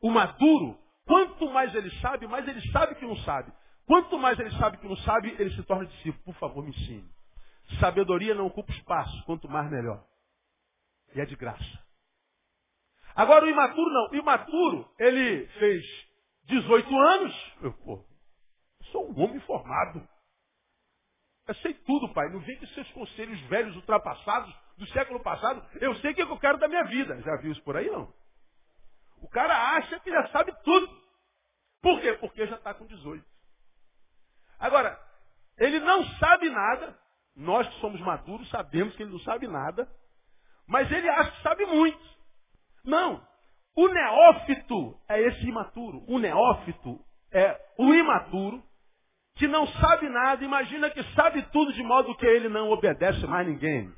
[0.00, 3.52] O maduro, quanto mais ele sabe, mais ele sabe que não sabe.
[3.88, 6.22] Quanto mais ele sabe que não sabe, ele se torna discípulo.
[6.22, 7.10] Por favor, me ensine.
[7.80, 9.24] Sabedoria não ocupa espaço.
[9.24, 10.04] Quanto mais, melhor.
[11.14, 11.88] E é de graça.
[13.16, 14.10] Agora o imaturo não.
[14.10, 15.84] O imaturo, ele fez
[16.44, 17.56] 18 anos.
[17.62, 18.04] Eu, pô,
[18.92, 20.06] sou um homem formado.
[21.46, 22.28] Eu sei tudo, pai.
[22.28, 25.66] Não vem com seus conselhos velhos, ultrapassados, do século passado.
[25.80, 27.22] Eu sei o que eu quero da minha vida.
[27.22, 28.12] Já viu isso por aí, não?
[29.22, 30.86] O cara acha que já sabe tudo.
[31.80, 32.12] Por quê?
[32.20, 33.37] Porque já está com 18.
[34.58, 34.98] Agora,
[35.58, 36.98] ele não sabe nada.
[37.36, 39.88] Nós que somos maduros sabemos que ele não sabe nada.
[40.66, 42.18] Mas ele acha que sabe muito.
[42.84, 43.26] Não.
[43.76, 46.04] O neófito é esse imaturo.
[46.08, 46.98] O neófito
[47.32, 48.62] é o imaturo
[49.36, 53.46] que não sabe nada, imagina que sabe tudo de modo que ele não obedece mais
[53.46, 53.92] ninguém.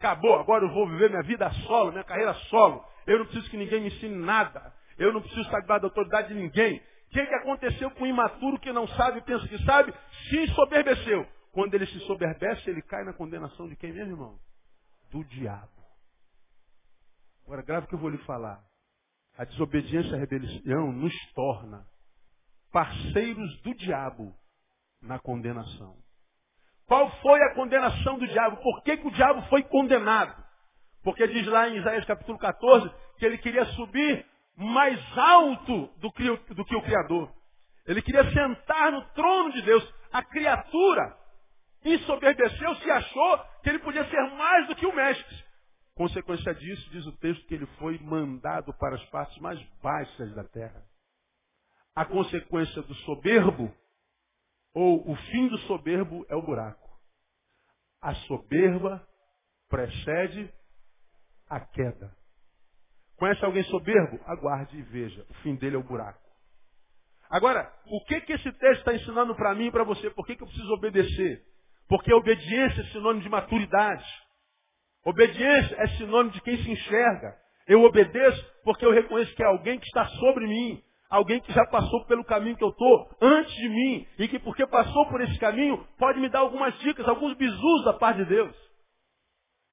[0.00, 2.82] Acabou, agora eu vou viver minha vida solo, minha carreira solo.
[3.06, 4.72] Eu não preciso que ninguém me ensine nada.
[4.98, 6.82] Eu não preciso saber da autoridade de ninguém.
[7.06, 9.94] O que, que aconteceu com o imaturo que não sabe pensa que sabe?
[10.28, 11.26] Se soberbeceu.
[11.52, 14.38] Quando ele se soberbece, ele cai na condenação de quem mesmo, irmão?
[15.10, 15.70] Do diabo.
[17.44, 18.60] Agora, grave que eu vou lhe falar.
[19.38, 21.86] A desobediência e a rebelião nos torna
[22.72, 24.34] parceiros do diabo
[25.00, 25.96] na condenação.
[26.86, 28.56] Qual foi a condenação do diabo?
[28.56, 30.42] Por que, que o diabo foi condenado?
[31.02, 36.36] Porque diz lá em Isaías capítulo 14 que ele queria subir mais alto do que,
[36.54, 37.32] do que o Criador.
[37.86, 39.94] Ele queria sentar no trono de Deus.
[40.12, 41.16] A criatura
[41.84, 45.44] ensoberbeceu, se achou que ele podia ser mais do que o mestre.
[45.94, 50.44] Consequência disso, diz o texto que ele foi mandado para as partes mais baixas da
[50.44, 50.82] terra
[51.94, 53.72] a consequência do soberbo,
[54.74, 56.90] ou o fim do soberbo é o buraco.
[58.00, 59.06] A soberba
[59.68, 60.52] precede
[61.48, 62.14] a queda.
[63.16, 64.18] Conhece alguém soberbo?
[64.26, 65.24] Aguarde e veja.
[65.30, 66.20] O fim dele é o buraco.
[67.30, 70.10] Agora, o que, que esse texto está ensinando para mim e para você?
[70.10, 71.42] Por que, que eu preciso obedecer?
[71.88, 74.04] Porque obediência é sinônimo de maturidade.
[75.04, 77.36] Obediência é sinônimo de quem se enxerga.
[77.66, 80.82] Eu obedeço porque eu reconheço que é alguém que está sobre mim.
[81.10, 84.06] Alguém que já passou pelo caminho que eu estou antes de mim.
[84.18, 87.92] E que porque passou por esse caminho pode me dar algumas dicas, alguns bisus da
[87.94, 88.56] parte de Deus.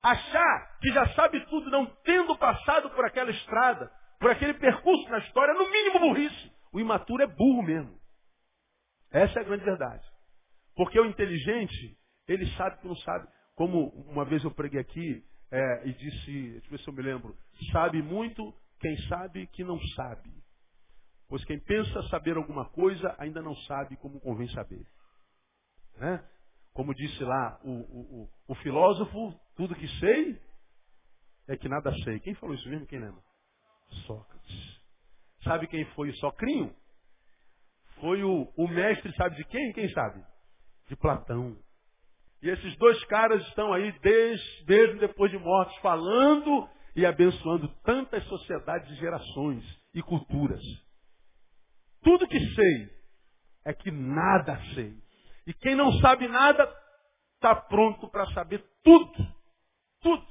[0.04, 5.20] Achar que já sabe tudo não tendo passado por aquela estrada, por aquele percurso na
[5.20, 6.52] história, no mínimo burrice.
[6.74, 8.00] O imaturo é burro mesmo.
[9.12, 10.04] Essa é a grande verdade.
[10.76, 13.28] Porque o inteligente, ele sabe que não sabe.
[13.56, 17.02] Como uma vez eu preguei aqui é, e disse, deixa eu ver se eu me
[17.02, 17.38] lembro,
[17.72, 20.32] sabe muito quem sabe que não sabe.
[21.28, 24.86] Pois quem pensa saber alguma coisa ainda não sabe como convém saber.
[25.98, 26.24] Né?
[26.74, 30.42] Como disse lá o, o, o, o filósofo, tudo que sei
[31.48, 32.20] é que nada sei.
[32.20, 32.88] Quem falou isso mesmo?
[32.88, 33.22] Quem lembra?
[34.06, 34.82] Sócrates.
[35.44, 36.74] Sabe quem foi o Socrinho?
[38.00, 39.74] Foi o, o mestre, sabe de quem?
[39.74, 40.24] Quem sabe?
[40.88, 41.58] De Platão.
[42.42, 48.90] E esses dois caras estão aí, desde, depois de mortos, falando e abençoando tantas sociedades
[48.92, 50.62] e gerações e culturas.
[52.02, 52.90] Tudo que sei
[53.66, 55.01] é que nada sei.
[55.46, 56.70] E quem não sabe nada
[57.36, 59.28] está pronto para saber tudo.
[60.02, 60.26] Tudo.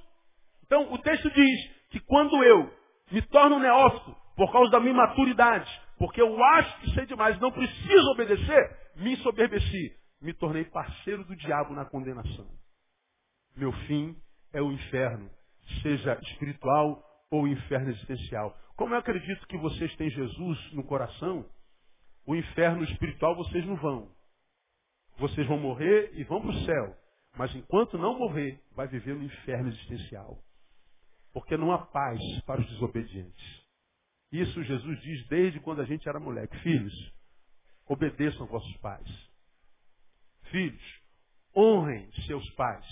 [0.64, 2.72] Então o texto diz que quando eu
[3.10, 7.50] me torno neófito por causa da minha maturidade, porque eu acho que sei demais, não
[7.50, 12.46] preciso obedecer, me ensoberbeci me tornei parceiro do diabo na condenação.
[13.56, 14.16] Meu fim
[14.52, 15.30] é o inferno,
[15.82, 18.56] seja espiritual ou inferno existencial.
[18.76, 21.48] Como eu acredito que vocês têm Jesus no coração,
[22.26, 24.14] o inferno espiritual vocês não vão.
[25.18, 26.96] Vocês vão morrer e vão para o céu.
[27.36, 30.42] Mas enquanto não morrer, vai viver no inferno existencial.
[31.32, 33.60] Porque não há paz para os desobedientes.
[34.32, 36.56] Isso Jesus diz desde quando a gente era moleque.
[36.58, 37.12] Filhos,
[37.86, 39.08] obedeçam vossos pais.
[40.50, 41.00] Filhos,
[41.54, 42.86] honrem seus pais.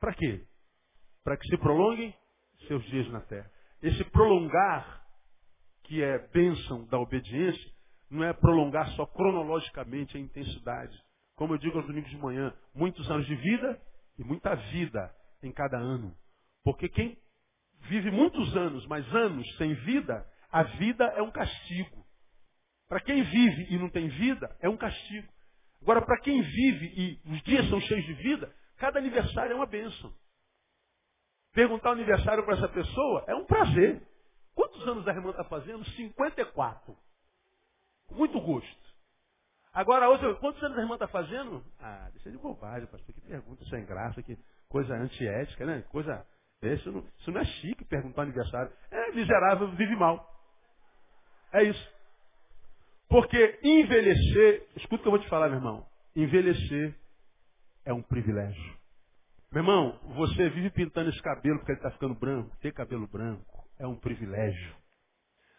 [0.00, 0.46] Para quê?
[1.22, 2.14] Para que se prolonguem
[2.66, 3.50] seus dias na terra.
[3.82, 5.04] Esse prolongar,
[5.84, 7.72] que é bênção da obediência,
[8.10, 11.01] não é prolongar só cronologicamente a intensidade.
[11.36, 13.80] Como eu digo aos domingos de manhã, muitos anos de vida
[14.18, 16.16] e muita vida em cada ano.
[16.62, 17.18] Porque quem
[17.88, 22.06] vive muitos anos, mas anos sem vida, a vida é um castigo.
[22.88, 25.32] Para quem vive e não tem vida, é um castigo.
[25.80, 29.66] Agora, para quem vive e os dias são cheios de vida, cada aniversário é uma
[29.66, 30.14] bênção.
[31.52, 34.06] Perguntar o aniversário para essa pessoa é um prazer.
[34.54, 35.84] Quantos anos a irmã está fazendo?
[35.84, 36.96] 54.
[38.06, 38.81] Com muito gosto.
[39.72, 41.64] Agora, outra, quantos anos a irmã está fazendo?
[41.80, 43.14] Ah, deixa de bobagem, pastor.
[43.14, 44.36] Que pergunta sem graça, que
[44.68, 45.82] coisa antiética, né?
[45.90, 46.26] Coisa.
[46.62, 48.70] Isso não, isso não é chique perguntar aniversário.
[48.90, 50.28] É miserável, vive mal.
[51.52, 51.92] É isso.
[53.08, 55.86] Porque envelhecer, escuta o que eu vou te falar, meu irmão.
[56.14, 56.94] Envelhecer
[57.84, 58.76] é um privilégio.
[59.50, 62.56] Meu irmão, você vive pintando esse cabelo porque ele está ficando branco.
[62.58, 64.74] Ter cabelo branco é um privilégio.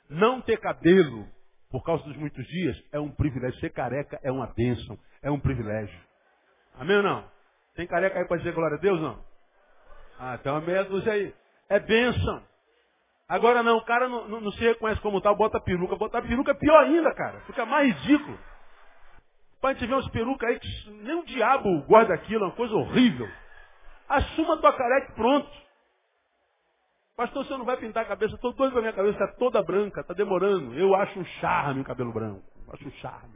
[0.10, 1.28] Não ter cabelo
[1.74, 3.60] por causa dos muitos dias é um privilégio.
[3.60, 6.00] Ser careca é uma bênção, é um privilégio.
[6.76, 7.26] Amém ou não?
[7.76, 9.20] Tem careca aí para dizer glória a Deus, não?
[10.20, 11.34] Ah, então a meia dúzia aí.
[11.68, 12.44] É bênção.
[13.28, 15.96] Agora não, o cara não, não, não se reconhece como tal, bota peruca.
[15.96, 17.40] Botar peruca é pior ainda, cara.
[17.48, 18.38] Fica mais ridículo.
[19.60, 23.28] Pai, vê umas perucas aí que nem o diabo guarda aquilo, é uma coisa horrível.
[24.08, 25.50] Assuma tua careca e pronto.
[27.16, 29.62] Pastor, você não vai pintar a cabeça, estou doido com a minha cabeça, está toda
[29.62, 30.74] branca, está demorando.
[30.74, 32.44] Eu acho um charme o cabelo branco.
[32.72, 33.36] Acho um charme.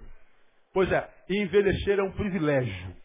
[0.73, 2.95] Pois é, envelhecer é um privilégio.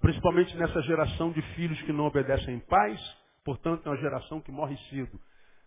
[0.00, 3.00] Principalmente nessa geração de filhos que não obedecem pais,
[3.44, 5.20] portanto é uma geração que morre cedo.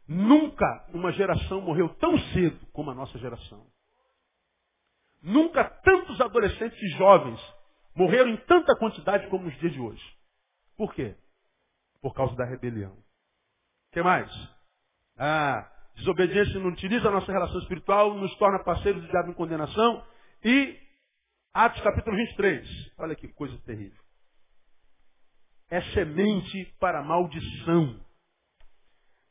[0.08, 3.68] Nunca uma geração morreu tão cedo como a nossa geração.
[5.22, 7.40] Nunca tantos adolescentes e jovens
[7.96, 10.04] morreram em tanta quantidade como nos dias de hoje.
[10.76, 11.16] Por quê?
[12.02, 12.98] Por causa da rebelião.
[13.90, 14.32] O que mais?
[15.18, 20.06] A desobediência não utiliza a nossa relação espiritual, nos torna parceiros do diabo em condenação.
[20.44, 20.80] E
[21.54, 22.68] Atos capítulo 23.
[23.00, 24.00] Olha que coisa terrível.
[25.70, 28.00] É semente para maldição.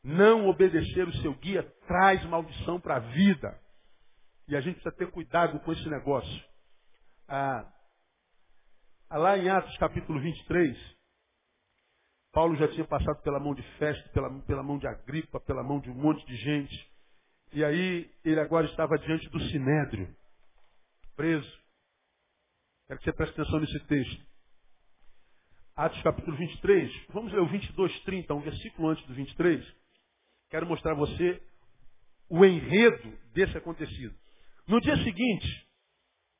[0.03, 3.61] Não obedecer o seu guia traz maldição para a vida.
[4.49, 6.45] E a gente precisa ter cuidado com esse negócio.
[7.29, 7.73] Ah,
[9.11, 10.98] lá em Atos capítulo 23,
[12.33, 15.81] Paulo já tinha passado pela mão de Festo, pela, pela mão de Agripa, pela mão
[15.81, 16.91] de um monte de gente.
[17.53, 20.15] E aí ele agora estava diante do Sinédrio,
[21.17, 21.59] preso.
[22.87, 24.29] Quero que você preste atenção nesse texto.
[25.75, 29.65] Atos capítulo 23, vamos ler o 22, 30, um versículo antes do 23.
[30.51, 31.41] Quero mostrar a você
[32.29, 34.15] o enredo desse acontecido.
[34.67, 35.69] No dia seguinte,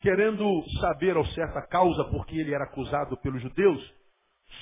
[0.01, 0.45] querendo
[0.81, 3.95] saber ao certo a causa por que ele era acusado pelos judeus,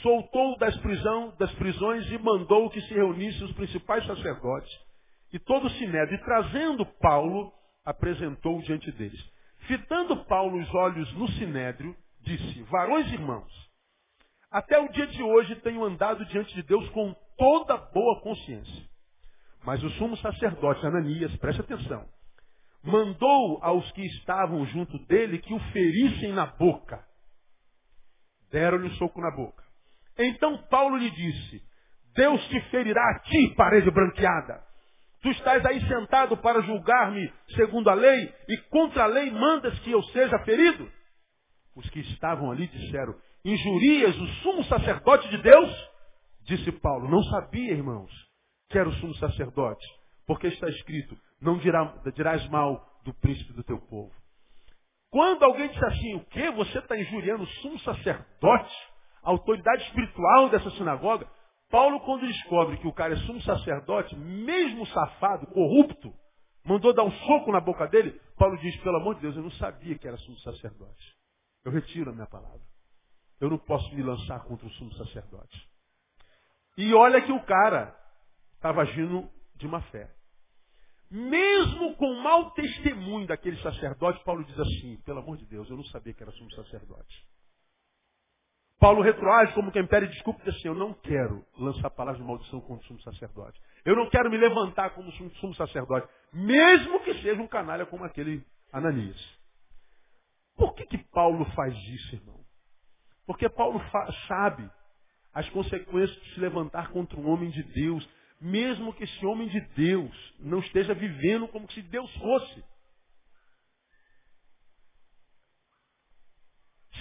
[0.03, 4.87] soltou das, prisão, das prisões e mandou que se reunissem os principais sacerdotes
[5.33, 7.53] e todo o sinédrio, e trazendo Paulo,
[7.85, 9.21] apresentou diante deles.
[9.67, 13.53] Fitando Paulo os olhos no sinédrio, disse, varões irmãos,
[14.51, 18.89] até o dia de hoje tenho andado diante de Deus com toda boa consciência.
[19.65, 22.09] Mas o sumo sacerdote Ananias, preste atenção,
[22.83, 27.05] mandou aos que estavam junto dele que o ferissem na boca.
[28.51, 29.66] Deram-lhe um soco na boca.
[30.19, 31.63] Então Paulo lhe disse,
[32.15, 34.65] Deus te ferirá a ti, parede branqueada.
[35.23, 39.91] Tu estás aí sentado para julgar-me segundo a lei, e contra a lei mandas que
[39.91, 40.91] eu seja ferido?
[41.75, 43.15] Os que estavam ali disseram,
[43.45, 45.91] injurias o sumo sacerdote de Deus?
[46.43, 48.11] Disse Paulo, não sabia, irmãos,
[48.71, 49.85] que era o sumo sacerdote,
[50.27, 54.13] porque está escrito, não dirá, dirás mal do príncipe do teu povo.
[55.11, 56.51] Quando alguém diz assim, o que?
[56.53, 58.75] Você está injuriando o sumo sacerdote,
[59.27, 61.29] a autoridade espiritual dessa sinagoga?
[61.69, 66.15] Paulo, quando descobre que o cara é sumo sacerdote, mesmo safado, corrupto,
[66.65, 69.51] mandou dar um soco na boca dele, Paulo diz, pelo amor de Deus, eu não
[69.53, 71.17] sabia que era sumo sacerdote.
[71.65, 72.61] Eu retiro a minha palavra.
[73.41, 75.69] Eu não posso me lançar contra o sumo sacerdote.
[76.79, 77.97] E olha que o cara
[78.55, 80.09] estava agindo de má fé.
[81.11, 85.77] Mesmo com o mau testemunho daquele sacerdote, Paulo diz assim, pelo amor de Deus, eu
[85.77, 87.27] não sabia que era sumo sacerdote.
[88.79, 92.29] Paulo retroage como quem pede desculpa e diz assim, eu não quero lançar palavras de
[92.29, 93.59] maldição contra o sumo sacerdote.
[93.85, 98.45] Eu não quero me levantar como sumo sacerdote, mesmo que seja um canalha como aquele
[98.73, 99.19] Ananias.
[100.57, 102.41] Por que, que Paulo faz isso, irmão?
[103.27, 103.81] Porque Paulo
[104.29, 104.71] sabe
[105.33, 108.09] as consequências de se levantar contra um homem de Deus,
[108.41, 112.65] mesmo que esse homem de Deus não esteja vivendo como se Deus fosse.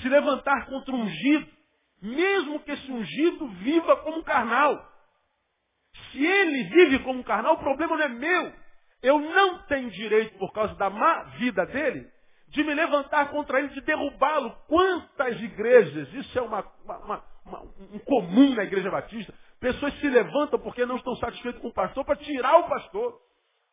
[0.02, 1.55] Se levantar contra um ungido,
[2.02, 4.92] mesmo que esse ungido viva como carnal.
[6.12, 8.54] Se ele vive como carnal, o problema não é meu.
[9.02, 12.10] Eu não tenho direito, por causa da má vida dele,
[12.48, 14.52] de me levantar contra ele, de derrubá-lo.
[14.68, 17.62] Quantas igrejas, isso é uma, uma, uma,
[17.94, 22.04] um comum na igreja batista, pessoas se levantam porque não estão satisfeitos com o pastor
[22.06, 23.20] para tirar o pastor.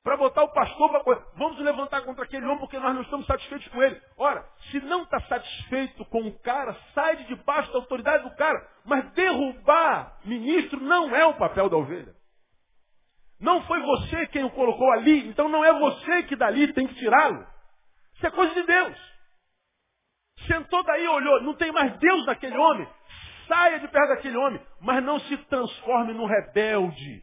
[0.02, 1.24] Para botar o pastor para.
[1.36, 4.00] Vamos levantar contra aquele homem porque nós não estamos satisfeitos com ele.
[4.16, 8.68] Ora, se não está satisfeito com o cara, sai de debaixo da autoridade do cara.
[8.84, 12.12] Mas derrubar ministro não é o papel da ovelha.
[13.38, 16.94] Não foi você quem o colocou ali, então não é você que dali tem que
[16.94, 17.46] tirá-lo.
[18.14, 19.12] Isso é coisa de Deus.
[20.46, 22.88] Sentou daí olhou, não tem mais Deus naquele homem.
[23.46, 27.22] Saia de perto daquele homem, mas não se transforme num rebelde.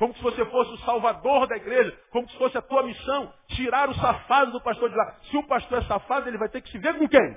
[0.00, 3.90] Como se você fosse o salvador da igreja, como se fosse a tua missão, tirar
[3.90, 5.20] o safado do pastor de lá.
[5.24, 7.36] Se o pastor é safado, ele vai ter que se ver com quem?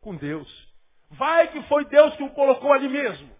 [0.00, 0.48] Com Deus.
[1.10, 3.30] Vai que foi Deus que o colocou ali mesmo.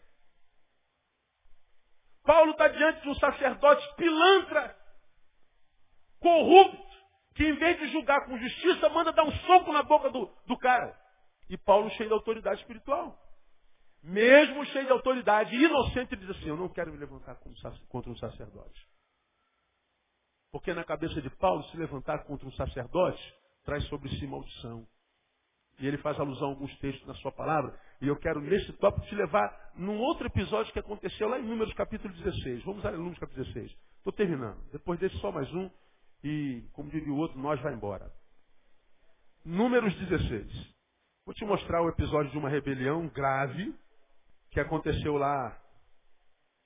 [2.22, 4.76] Paulo está diante de um sacerdote pilantra,
[6.20, 6.90] corrupto,
[7.36, 10.58] que em vez de julgar com justiça, manda dar um soco na boca do, do
[10.58, 10.94] cara.
[11.48, 13.18] E Paulo cheio de autoridade espiritual.
[14.02, 17.36] Mesmo cheio de autoridade, inocente, diz assim, eu não quero me levantar
[17.88, 18.88] contra um sacerdote.
[20.50, 23.34] Porque na cabeça de Paulo, se levantar contra um sacerdote,
[23.64, 24.86] traz sobre si maldição.
[25.78, 27.78] E ele faz alusão a alguns textos na sua palavra.
[28.00, 31.72] E eu quero, nesse tópico, te levar num outro episódio que aconteceu lá em Números
[31.74, 32.64] capítulo 16.
[32.64, 33.70] Vamos a Números capítulo 16.
[33.98, 34.60] Estou terminando.
[34.72, 35.70] Depois desse só mais um
[36.24, 38.12] e, como diria o outro, nós vai embora.
[39.44, 40.74] Números 16.
[41.24, 43.74] Vou te mostrar o episódio de uma rebelião grave
[44.50, 45.56] que aconteceu lá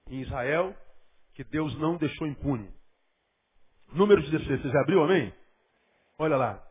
[0.08, 0.74] em Israel,
[1.34, 2.70] que Deus não deixou impune.
[3.92, 4.62] Números 16.
[4.62, 5.32] Você já abriu, amém?
[6.18, 6.62] Olha lá.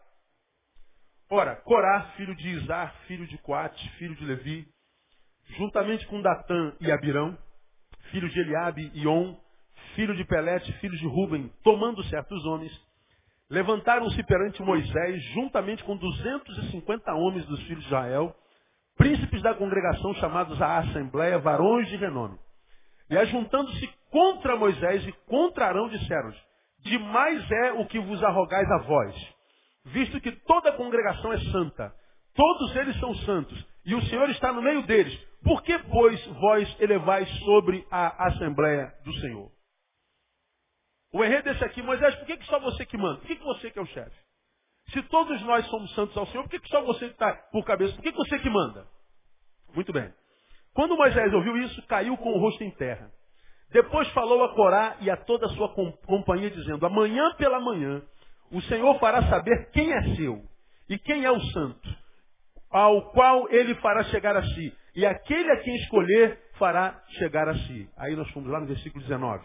[1.30, 4.68] Ora, Corá, filho de Isar, filho de Coate, filho de Levi,
[5.58, 7.38] juntamente com Datã e Abirão,
[8.12, 9.38] filho de Eliabe e On,
[9.96, 12.72] filho de Pelete, filho de Ruben, tomando certos homens,
[13.50, 18.36] levantaram-se perante Moisés, juntamente com 250 homens dos filhos de Israel,
[18.98, 22.38] príncipes da congregação chamados à Assembleia, varões de renome.
[23.10, 26.34] E ajuntando-se contra Moisés e contra Arão, disseram
[26.84, 29.16] demais é o que vos arrogais a vós,
[29.86, 31.94] visto que toda a congregação é santa,
[32.36, 35.14] todos eles são santos, e o Senhor está no meio deles.
[35.44, 39.52] Por que, pois, vós elevais sobre a Assembleia do Senhor?
[41.14, 43.20] O erro é desse aqui, Moisés, por que, que só você que manda?
[43.20, 44.23] Por que, que você que é o chefe?
[44.94, 47.94] Se todos nós somos santos ao Senhor, por que, que só você está por cabeça?
[47.96, 48.86] Por que, que você que manda?
[49.74, 50.14] Muito bem.
[50.74, 53.12] Quando Moisés ouviu isso, caiu com o rosto em terra.
[53.72, 55.74] Depois falou a Corá e a toda a sua
[56.06, 58.04] companhia, dizendo, amanhã pela manhã,
[58.52, 60.44] o Senhor fará saber quem é seu
[60.88, 61.90] e quem é o santo,
[62.70, 64.78] ao qual ele fará chegar a si.
[64.96, 67.90] e aquele a quem escolher fará chegar a si.
[67.98, 69.44] Aí nós fomos lá no versículo 19.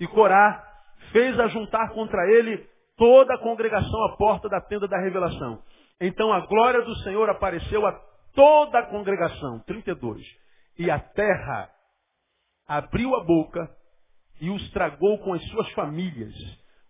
[0.00, 0.64] E Corá
[1.12, 2.68] fez ajuntar contra ele
[2.98, 5.62] toda a congregação à porta da tenda da revelação.
[6.00, 7.92] Então a glória do Senhor apareceu a
[8.34, 9.60] toda a congregação.
[9.60, 10.22] 32.
[10.78, 11.70] E a terra
[12.66, 13.70] abriu a boca
[14.40, 16.34] e os tragou com as suas famílias,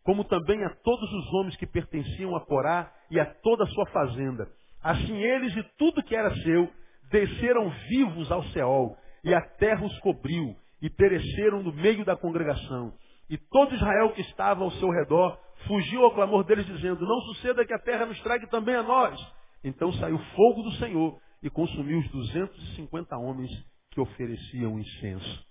[0.02, 3.86] como também a todos os homens que pertenciam a Corá e a toda a sua
[3.86, 4.48] fazenda.
[4.82, 6.70] Assim eles e tudo que era seu
[7.10, 12.92] desceram vivos ao Seol, e a terra os cobriu, e pereceram no meio da congregação.
[13.30, 17.64] E todo Israel que estava ao seu redor fugiu ao clamor deles, dizendo: Não suceda
[17.64, 19.18] que a terra nos trague também a nós.
[19.64, 23.50] Então saiu fogo do Senhor e consumiu os 250 homens
[23.90, 25.46] que ofereciam incenso.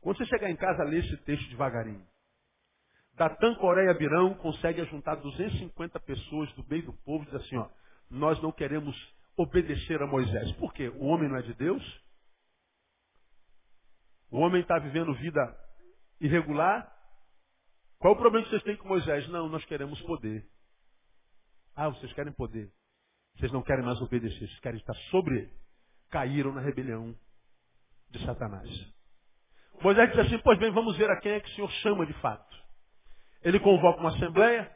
[0.00, 2.04] Quando você chegar em casa, lê esse texto devagarinho.
[3.14, 7.68] Datã, Coreia Abirão consegue juntar 250 pessoas do meio do povo e diz assim, ó,
[8.10, 8.96] nós não queremos
[9.36, 10.52] obedecer a Moisés.
[10.52, 10.88] Por quê?
[10.88, 11.82] O homem não é de Deus?
[14.30, 15.40] O homem está vivendo vida
[16.20, 16.90] irregular?
[18.00, 19.28] Qual o problema que vocês têm com Moisés?
[19.28, 20.42] Não, nós queremos poder.
[21.76, 22.72] Ah, vocês querem poder.
[23.36, 25.52] Vocês não querem mais obedecer, vocês querem estar sobre ele.
[26.10, 27.14] Caíram na rebelião
[28.10, 28.68] de Satanás.
[29.82, 32.12] Moisés diz assim, pois bem, vamos ver a quem é que o Senhor chama de
[32.14, 32.56] fato.
[33.42, 34.70] Ele convoca uma assembleia,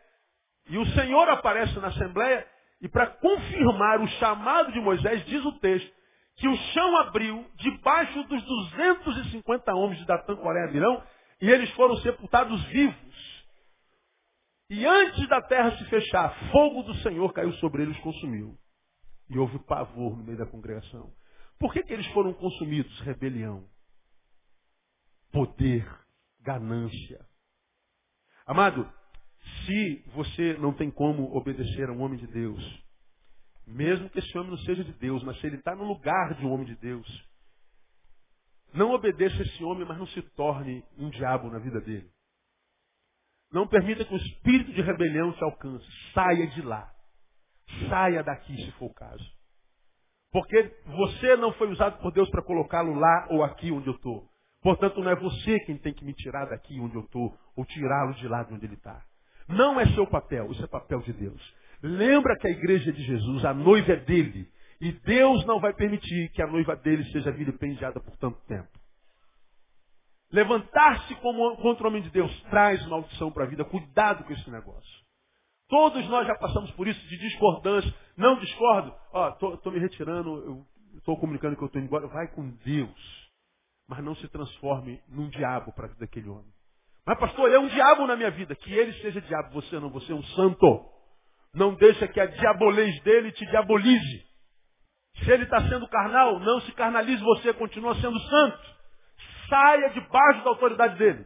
[0.68, 2.47] e o Senhor aparece na assembleia,
[2.81, 5.93] e para confirmar o chamado de Moisés, diz o texto,
[6.37, 11.03] que o chão abriu debaixo dos 250 homens de Datã, Coreia e Mirão,
[11.45, 13.45] e eles foram sepultados vivos.
[14.70, 18.59] E antes da terra se fechar, fogo do Senhor caiu sobre eles e consumiu.
[19.28, 21.12] E houve pavor no meio da congregação.
[21.59, 22.99] Por que, que eles foram consumidos?
[23.01, 23.68] Rebelião
[25.34, 25.84] poder,
[26.40, 27.26] ganância.
[28.47, 28.90] Amado,
[29.66, 32.84] se você não tem como obedecer a um homem de Deus,
[33.66, 36.47] mesmo que esse homem não seja de Deus, mas se ele está no lugar de
[36.47, 37.07] um homem de Deus,
[38.75, 42.11] não obedeça esse homem, mas não se torne um diabo na vida dele.
[43.53, 45.87] Não permita que o espírito de rebelião te alcance.
[46.12, 46.93] Saia de lá.
[47.89, 49.25] Saia daqui, se for o caso.
[50.33, 54.29] Porque você não foi usado por Deus para colocá-lo lá ou aqui onde eu estou.
[54.61, 58.14] Portanto, não é você quem tem que me tirar daqui onde eu estou, ou tirá-lo
[58.14, 59.05] de lá de onde ele está.
[59.47, 61.55] Não é seu papel, isso é papel de Deus.
[61.83, 64.51] Lembra que a igreja é de Jesus, a noiva é dele.
[64.81, 68.68] E Deus não vai permitir que a noiva dele seja vilipendiada por tanto tempo.
[70.33, 73.64] Levantar-se contra o homem de Deus traz maldição para a vida.
[73.64, 75.05] Cuidado com esse negócio.
[75.68, 77.95] Todos nós já passamos por isso de discordância.
[78.16, 78.95] Não discordo.
[79.12, 80.66] Ó, estou me retirando,
[80.97, 82.09] estou comunicando que eu estou indo embora.
[82.09, 83.25] Vai com Deus
[83.89, 86.53] mas não se transforme num diabo para a vida daquele homem.
[87.07, 88.57] Mas pastor, ele é um diabo na minha vida.
[88.57, 90.91] Que ele seja diabo, você não, você é um santo.
[91.53, 94.25] Não deixa que a diabolez dele te diabolize.
[95.23, 98.59] Se ele está sendo carnal, não se carnalize você, continua sendo santo.
[99.49, 101.25] Saia debaixo da autoridade dele.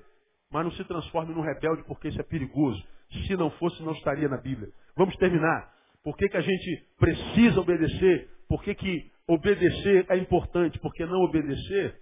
[0.50, 2.82] Mas não se transforme num rebelde, porque isso é perigoso.
[3.26, 4.68] Se não fosse, não estaria na Bíblia.
[4.96, 5.72] Vamos terminar.
[6.04, 8.30] Por que, que a gente precisa obedecer?
[8.48, 10.78] Por que, que obedecer é importante?
[10.78, 11.98] Porque não obedecer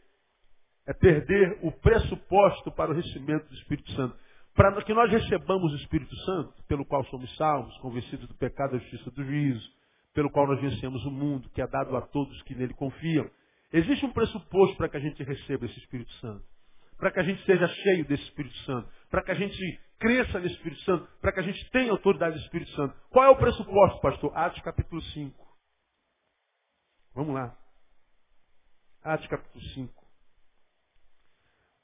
[0.86, 4.16] é perder o pressuposto para o recebimento do Espírito Santo.
[4.54, 8.78] Para que nós recebamos o Espírito Santo, pelo qual somos salvos, convencidos do pecado, da
[8.78, 9.68] justiça do juízo,
[10.16, 13.30] pelo qual nós vencemos o mundo, que é dado a todos que nele confiam.
[13.70, 16.42] Existe um pressuposto para que a gente receba esse Espírito Santo.
[16.96, 18.90] Para que a gente seja cheio desse Espírito Santo.
[19.10, 21.06] Para que a gente cresça nesse Espírito Santo.
[21.20, 22.96] Para que a gente tenha autoridade do Espírito Santo.
[23.10, 24.34] Qual é o pressuposto, pastor?
[24.34, 25.46] Atos capítulo 5.
[27.14, 27.54] Vamos lá.
[29.02, 30.06] Atos capítulo 5.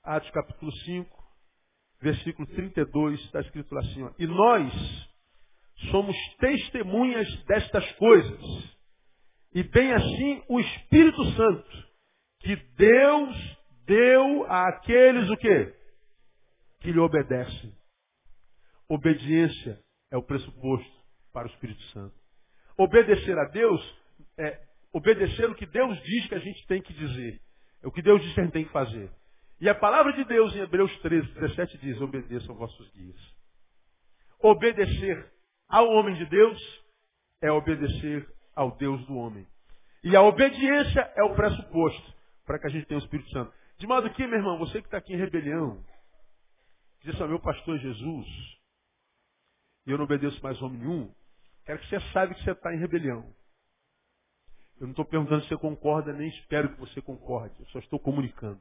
[0.04, 1.24] Atos capítulo 5,
[2.00, 5.11] versículo 32, está escrito assim, ó, e nós
[5.90, 8.72] somos testemunhas destas coisas,
[9.54, 11.92] e bem assim o Espírito Santo,
[12.40, 15.74] que Deus deu àqueles o quê?
[16.80, 17.72] Que lhe obedecem.
[18.88, 19.78] Obediência
[20.10, 21.02] é o pressuposto
[21.32, 22.14] para o Espírito Santo.
[22.76, 23.80] Obedecer a Deus
[24.38, 24.60] é
[24.92, 27.40] obedecer o que Deus diz que a gente tem que dizer.
[27.82, 29.10] É o que Deus diz que a gente tem que fazer.
[29.60, 33.20] E a palavra de Deus em Hebreus 13, 17 diz, obedeçam vossos guias.
[34.40, 35.31] Obedecer
[35.72, 36.84] ao homem de Deus
[37.40, 39.46] é obedecer ao Deus do homem.
[40.04, 42.14] E a obediência é o pressuposto
[42.44, 43.52] para que a gente tenha o Espírito Santo.
[43.78, 45.82] De modo que, meu irmão, você que está aqui em rebelião,
[47.02, 48.26] diz ao meu pastor Jesus,
[49.86, 51.14] e eu não obedeço mais homem nenhum,
[51.64, 53.34] quero que você saiba que você está em rebelião.
[54.76, 57.54] Eu não estou perguntando se você concorda, nem espero que você concorde.
[57.58, 58.60] Eu só estou comunicando.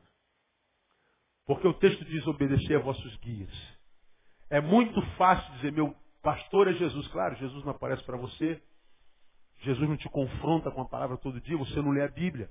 [1.45, 3.51] Porque o texto diz obedecer a vossos guias.
[4.49, 7.07] É muito fácil dizer, meu pastor é Jesus.
[7.09, 8.61] Claro, Jesus não aparece para você.
[9.59, 12.49] Jesus não te confronta com a palavra todo dia, você não lê a Bíblia.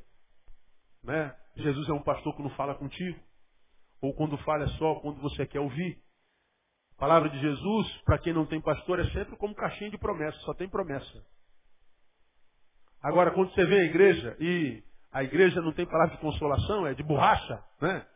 [1.03, 1.35] Né?
[1.57, 3.19] Jesus é um pastor que não fala contigo.
[4.01, 6.01] Ou quando fala é só quando você quer ouvir.
[6.97, 10.39] A palavra de Jesus, para quem não tem pastor, é sempre como caixinha de promessa,
[10.41, 11.27] só tem promessa.
[13.03, 16.95] Agora, quando você vem à igreja e a igreja não tem palavra de consolação, é
[16.95, 18.07] de borracha, né?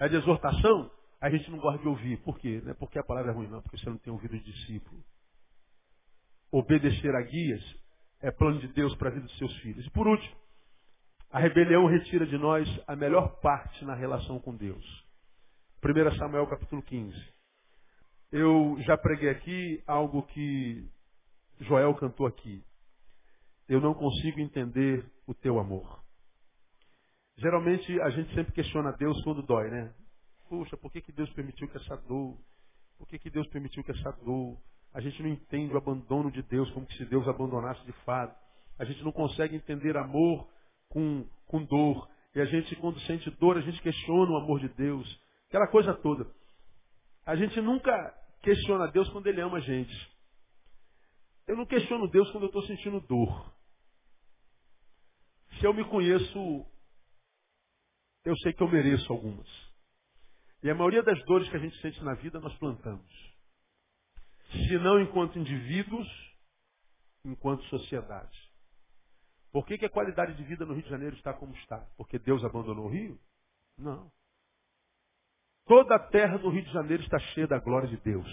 [0.00, 0.90] é de exortação,
[1.22, 2.16] a gente não gosta de ouvir.
[2.22, 2.60] Por quê?
[2.64, 5.00] Não é porque a palavra é ruim, não, porque você não tem ouvido de discípulo.
[6.50, 7.62] Obedecer a guias
[8.20, 9.86] é plano de Deus para a vida dos seus filhos.
[9.86, 10.36] E por último,
[11.30, 14.84] a rebelião retira de nós a melhor parte na relação com Deus.
[15.80, 17.16] 1 Samuel capítulo 15.
[18.32, 20.90] Eu já preguei aqui algo que
[21.60, 22.64] Joel cantou aqui.
[23.68, 26.02] Eu não consigo entender o teu amor.
[27.36, 29.94] Geralmente a gente sempre questiona Deus quando dói, né?
[30.52, 32.36] Puxa, por que, que Deus permitiu que essa dor?
[32.98, 34.60] Por que, que Deus permitiu que essa dor?
[34.92, 38.38] A gente não entende o abandono de Deus como se Deus abandonasse de fato.
[38.78, 40.46] A gente não consegue entender amor
[40.90, 42.06] com, com dor.
[42.34, 45.18] E a gente, quando sente dor, a gente questiona o amor de Deus.
[45.48, 46.30] Aquela coisa toda.
[47.24, 50.12] A gente nunca questiona Deus quando Ele ama a gente.
[51.48, 53.54] Eu não questiono Deus quando eu estou sentindo dor.
[55.58, 56.66] Se eu me conheço,
[58.22, 59.71] eu sei que eu mereço algumas.
[60.62, 63.32] E a maioria das dores que a gente sente na vida nós plantamos.
[64.50, 66.06] Se não enquanto indivíduos,
[67.24, 68.52] enquanto sociedade.
[69.50, 71.78] Por que, que a qualidade de vida no Rio de Janeiro está como está?
[71.96, 73.18] Porque Deus abandonou o Rio?
[73.76, 74.10] Não.
[75.66, 78.26] Toda a terra do Rio de Janeiro está cheia da glória de Deus.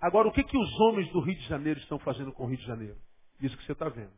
[0.00, 2.58] Agora, o que, que os homens do Rio de Janeiro estão fazendo com o Rio
[2.58, 2.98] de Janeiro?
[3.40, 4.12] Isso que você está vendo.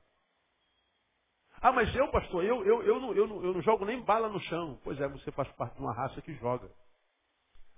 [1.62, 4.28] Ah, mas eu, pastor, eu, eu, eu, não, eu, não, eu não jogo nem bala
[4.28, 4.80] no chão.
[4.82, 6.68] Pois é, você faz parte de uma raça que joga.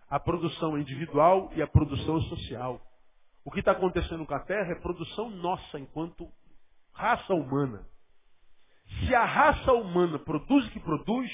[0.09, 2.81] A produção individual e a produção social.
[3.45, 6.27] O que está acontecendo com a Terra é produção nossa enquanto
[6.95, 7.87] raça humana.
[9.01, 11.31] Se a raça humana produz o que produz,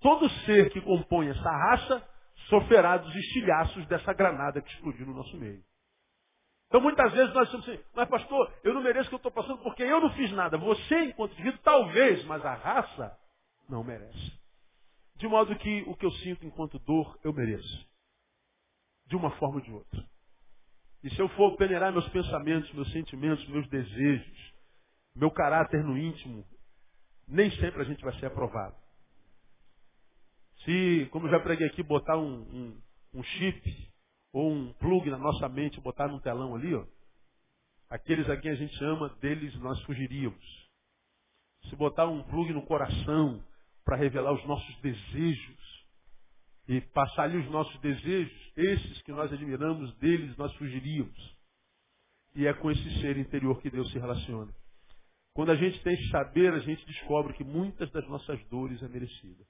[0.00, 2.08] todo ser que compõe essa raça
[2.48, 5.62] sofrerá dos estilhaços dessa granada que explodiu no nosso meio.
[6.70, 9.32] Então muitas vezes nós estamos assim, mas pastor, eu não mereço o que eu estou
[9.32, 10.56] passando porque eu não fiz nada.
[10.56, 13.18] Você, enquanto indivíduo, talvez, mas a raça
[13.68, 14.38] não merece.
[15.16, 17.88] De modo que o que eu sinto enquanto dor, eu mereço.
[19.06, 20.08] De uma forma ou de outra.
[21.02, 24.54] E se eu for peneirar meus pensamentos, meus sentimentos, meus desejos,
[25.16, 26.46] meu caráter no íntimo,
[27.26, 28.76] nem sempre a gente vai ser aprovado.
[30.64, 32.82] Se, como já preguei aqui, botar um, um,
[33.14, 33.89] um chip
[34.32, 36.84] ou um plug na nossa mente, botar num telão ali, ó,
[37.88, 40.70] aqueles a quem a gente ama, deles nós fugiríamos.
[41.68, 43.42] Se botar um plug no coração
[43.84, 45.86] para revelar os nossos desejos
[46.68, 51.36] e passar ali os nossos desejos, esses que nós admiramos, deles nós fugiríamos.
[52.34, 54.54] E é com esse ser interior que Deus se relaciona.
[55.34, 59.44] Quando a gente tem saber, a gente descobre que muitas das nossas dores é merecida.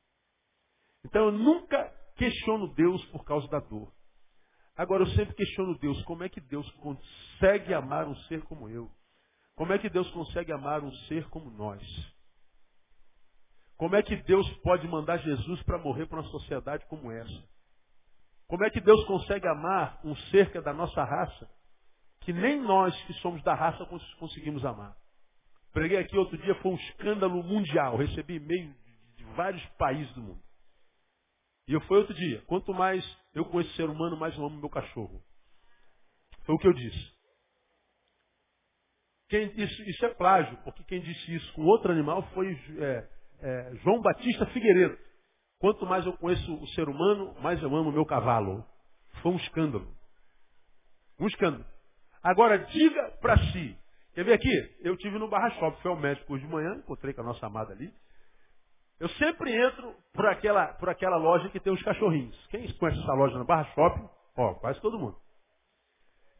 [1.04, 3.92] Então eu nunca questiono Deus por causa da dor.
[4.80, 8.90] Agora eu sempre questiono Deus, como é que Deus consegue amar um ser como eu?
[9.54, 11.82] Como é que Deus consegue amar um ser como nós?
[13.76, 17.44] Como é que Deus pode mandar Jesus para morrer para uma sociedade como essa?
[18.48, 21.50] Como é que Deus consegue amar um ser que é da nossa raça,
[22.22, 23.86] que nem nós que somos da raça
[24.18, 24.96] conseguimos amar?
[25.74, 27.98] Preguei aqui outro dia, foi um escândalo mundial.
[27.98, 28.74] Recebi e-mail
[29.14, 30.49] de vários países do mundo.
[31.70, 32.42] E eu fui outro dia.
[32.48, 35.22] Quanto mais eu conheço ser humano, mais eu amo meu cachorro.
[36.44, 37.12] Foi o que eu disse.
[39.28, 43.08] Quem disse, isso é plágio, porque quem disse isso com outro animal foi é,
[43.38, 44.98] é, João Batista Figueiredo.
[45.60, 48.66] Quanto mais eu conheço o ser humano, mais eu amo o meu cavalo.
[49.22, 49.96] Foi um escândalo.
[51.20, 51.64] Um escândalo.
[52.20, 53.78] Agora, diga para si.
[54.14, 54.76] Quer ver aqui?
[54.80, 57.46] Eu tive no Barra Shop, fui ao médico hoje de manhã, encontrei com a nossa
[57.46, 57.94] amada ali.
[59.00, 62.36] Eu sempre entro por aquela, por aquela loja que tem os cachorrinhos.
[62.48, 64.08] Quem conhece essa loja na Barra Shopping?
[64.36, 65.16] Ó, quase todo mundo.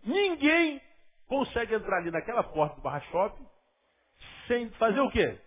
[0.05, 0.81] Ninguém
[1.27, 3.47] consegue entrar ali naquela porta do Barra Shopping
[4.47, 5.41] sem fazer o quê?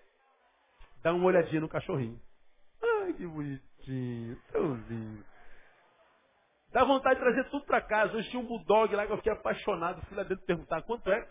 [1.03, 2.19] Dar uma olhadinha no cachorrinho.
[2.81, 5.23] Ai, que bonitinho, tão lindo.
[6.71, 8.17] Dá vontade de trazer tudo para casa.
[8.17, 10.01] Hoje tinha um bulldog lá que eu fiquei apaixonado.
[10.07, 11.29] Fui lá dentro perguntar quanto é.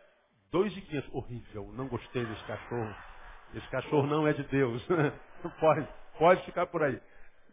[0.53, 1.13] Dois e quinhentos.
[1.13, 2.95] Horrível, não gostei desse cachorro.
[3.55, 4.87] Esse cachorro não é de Deus.
[5.61, 5.89] pode,
[6.19, 7.01] pode ficar por aí.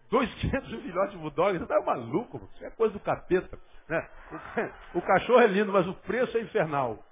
[0.09, 3.57] Dois quinhentos filhotes de bulldog, você tá maluco, isso é coisa do capeta.
[3.87, 4.09] Né?
[4.93, 7.03] O, cachorro é lindo, mas o preço é infernal.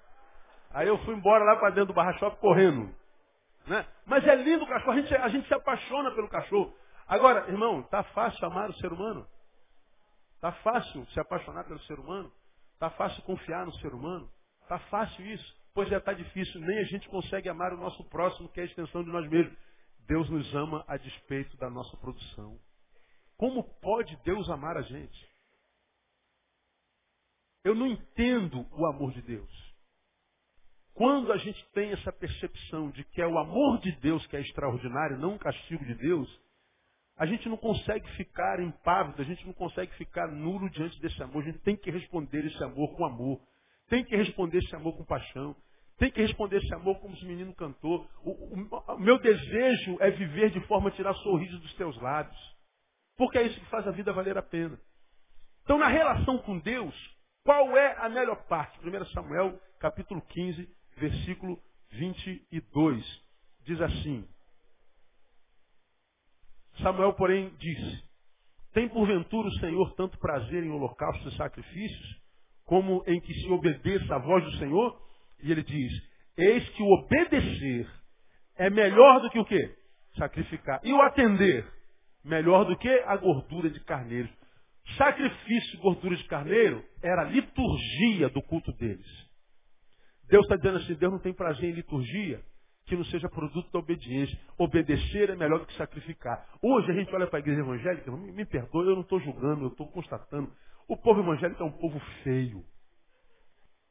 [0.72, 2.94] Aí eu fui embora lá para dentro do barra shop correndo.
[3.66, 3.86] Né?
[4.06, 6.74] Mas é lindo o cachorro, a gente, a gente se apaixona pelo cachorro.
[7.08, 9.26] Agora, irmão, tá fácil amar o ser humano?
[10.40, 12.32] Tá fácil se apaixonar pelo ser humano?
[12.80, 14.30] Tá fácil confiar no ser humano?
[14.68, 15.58] Tá fácil isso?
[15.74, 18.66] Pois já está difícil, nem a gente consegue amar o nosso próximo, que é a
[18.66, 19.58] extensão de nós mesmos.
[20.08, 22.60] Deus nos ama a despeito da nossa produção.
[23.38, 25.28] Como pode Deus amar a gente?
[27.64, 29.68] Eu não entendo o amor de Deus.
[30.94, 34.42] Quando a gente tem essa percepção de que é o amor de Deus que é
[34.42, 36.28] extraordinário, não o castigo de Deus,
[37.18, 41.44] a gente não consegue ficar impávido, a gente não consegue ficar nulo diante desse amor.
[41.44, 43.40] A gente tem que responder esse amor com amor.
[43.90, 45.56] Tem que responder esse amor com paixão.
[45.98, 48.08] Tem que responder esse amor como esse menino cantou.
[48.24, 52.38] O, o, o meu desejo é viver de forma a tirar sorriso dos teus lábios.
[53.18, 54.80] Porque é isso que faz a vida valer a pena.
[55.64, 56.96] Então, na relação com Deus,
[57.44, 58.80] qual é a melhor parte?
[58.80, 61.60] 1 Samuel, capítulo 15, versículo
[61.92, 63.04] 22.
[63.66, 64.28] Diz assim:
[66.82, 68.04] Samuel, porém, disse:
[68.72, 72.22] Tem porventura o Senhor tanto prazer em holocaustos e sacrifícios,
[72.64, 75.08] como em que se obedeça à voz do Senhor?
[75.42, 75.92] E ele diz:
[76.38, 77.88] Eis que o obedecer
[78.56, 79.76] é melhor do que o quê?
[80.18, 80.80] Sacrificar.
[80.84, 81.66] E o atender,
[82.24, 84.30] melhor do que a gordura de carneiro.
[84.98, 89.06] Sacrifício e gordura de carneiro era a liturgia do culto deles.
[90.30, 92.42] Deus está dizendo assim: Deus não tem prazer em liturgia
[92.86, 94.38] que não seja produto da obediência.
[94.58, 96.48] Obedecer é melhor do que sacrificar.
[96.62, 99.66] Hoje a gente olha para a igreja evangélica, me, me perdoe, eu não estou julgando,
[99.66, 100.52] eu estou constatando.
[100.88, 102.64] O povo evangélico é um povo feio.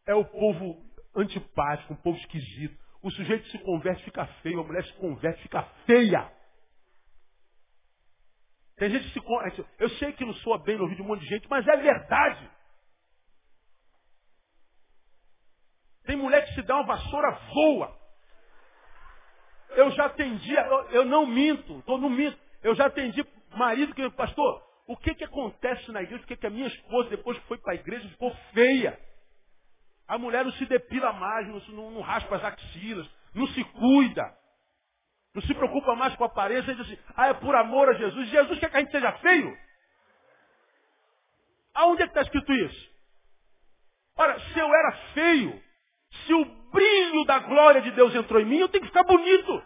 [0.06, 0.82] É o povo
[1.16, 2.76] antipático, um povo esquisito.
[3.02, 4.60] O sujeito se converte, fica feio.
[4.60, 6.30] A mulher se converte, fica feia.
[8.76, 9.64] Tem gente que se converte.
[9.78, 11.76] Eu sei que não soa bem no ouvido de um monte de gente, mas é
[11.76, 12.50] verdade.
[16.04, 17.98] Tem mulher que se dá uma vassoura, voa.
[19.70, 22.38] Eu já atendi, eu, eu não minto, eu não minto.
[22.62, 23.24] Eu já atendi
[23.56, 26.22] marido que, pastor, o que que acontece na igreja?
[26.22, 28.98] O que que a minha esposa, depois que foi para a igreja, ficou feia?
[30.08, 34.34] A mulher não se depila mais, não, não, não raspa as axilas, não se cuida.
[35.34, 37.92] Não se preocupa mais com a aparência e diz assim, ah, é por amor a
[37.92, 38.28] Jesus.
[38.28, 39.56] Jesus quer que a gente seja feio?
[41.74, 42.90] Aonde é que está escrito isso?
[44.16, 45.62] Ora, se eu era feio,
[46.24, 49.62] se o brilho da glória de Deus entrou em mim, eu tenho que ficar bonito.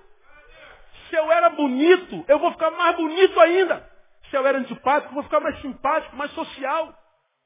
[1.08, 3.88] Se eu era bonito, eu vou ficar mais bonito ainda.
[4.28, 6.92] Se eu era antipático, eu vou ficar mais simpático, mais social.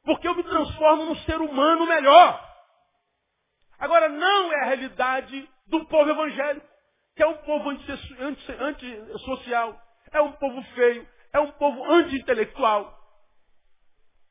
[0.04, 2.53] Porque eu me transformo num ser humano melhor.
[3.84, 6.66] Agora, não é a realidade do povo evangélico,
[7.14, 9.78] que é um povo antissocial,
[10.10, 12.98] é um povo feio, é um povo anti-intelectual.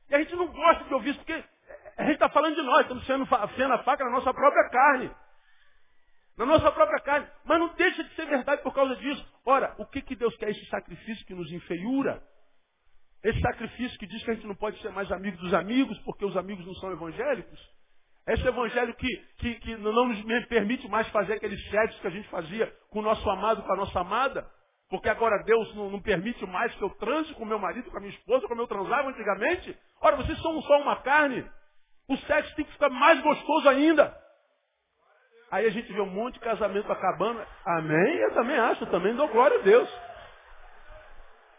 [0.10, 1.44] E a gente não gosta de ouvir isso, porque
[1.98, 5.12] a gente está falando de nós, estamos sendo, a faca na nossa própria carne.
[6.36, 7.28] Na nossa própria carne.
[7.46, 9.24] Mas não deixa de ser verdade por causa disso.
[9.46, 10.50] Ora, o que, que Deus quer?
[10.50, 12.24] Esse sacrifício que nos enfeiura.
[13.24, 16.26] Esse sacrifício que diz que a gente não pode ser mais amigo dos amigos, porque
[16.26, 17.73] os amigos não são evangélicos.
[18.28, 22.28] Esse evangelho que, que, que não nos permite mais fazer aqueles sexos que a gente
[22.30, 24.48] fazia com o nosso amado, com a nossa amada.
[24.90, 28.00] Porque agora Deus não, não permite mais que eu transe com meu marido, com a
[28.00, 29.78] minha esposa, como eu transava antigamente.
[30.02, 31.46] Ora, vocês são só uma carne.
[32.08, 34.16] O sexo tem que ficar mais gostoso ainda.
[35.52, 37.46] Aí a gente vê um monte de casamento acabando.
[37.66, 38.18] Amém?
[38.18, 39.90] Eu também acho, eu também dou glória a Deus.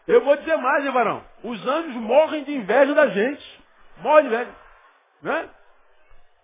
[0.07, 1.23] Eu vou dizer mais, hein, varão?
[1.43, 3.63] Os anjos morrem de inveja da gente.
[3.97, 4.55] Morrem de inveja.
[5.21, 5.49] Né?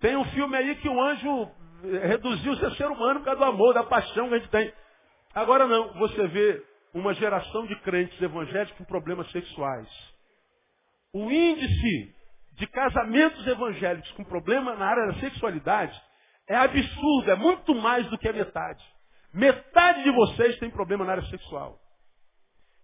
[0.01, 1.51] Tem um filme aí que o anjo
[1.83, 4.73] reduziu o seu ser humano por causa do amor, da paixão que a gente tem.
[5.33, 9.87] Agora não, você vê uma geração de crentes evangélicos com problemas sexuais.
[11.13, 12.15] O índice
[12.53, 15.99] de casamentos evangélicos com problema na área da sexualidade
[16.47, 18.83] é absurdo, é muito mais do que a metade.
[19.33, 21.79] Metade de vocês tem problema na área sexual.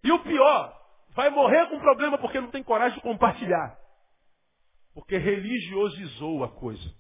[0.03, 0.73] E o pior,
[1.15, 3.75] vai morrer com problema porque não tem coragem de compartilhar.
[4.93, 6.96] Porque religiosizou a coisa.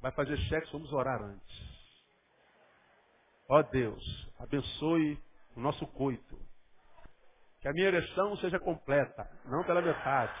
[0.00, 1.70] Vai fazer sexo, vamos orar antes.
[3.48, 5.18] Ó Deus, abençoe
[5.56, 6.38] o nosso coito.
[7.60, 10.32] Que a minha ereção seja completa, não pela metade.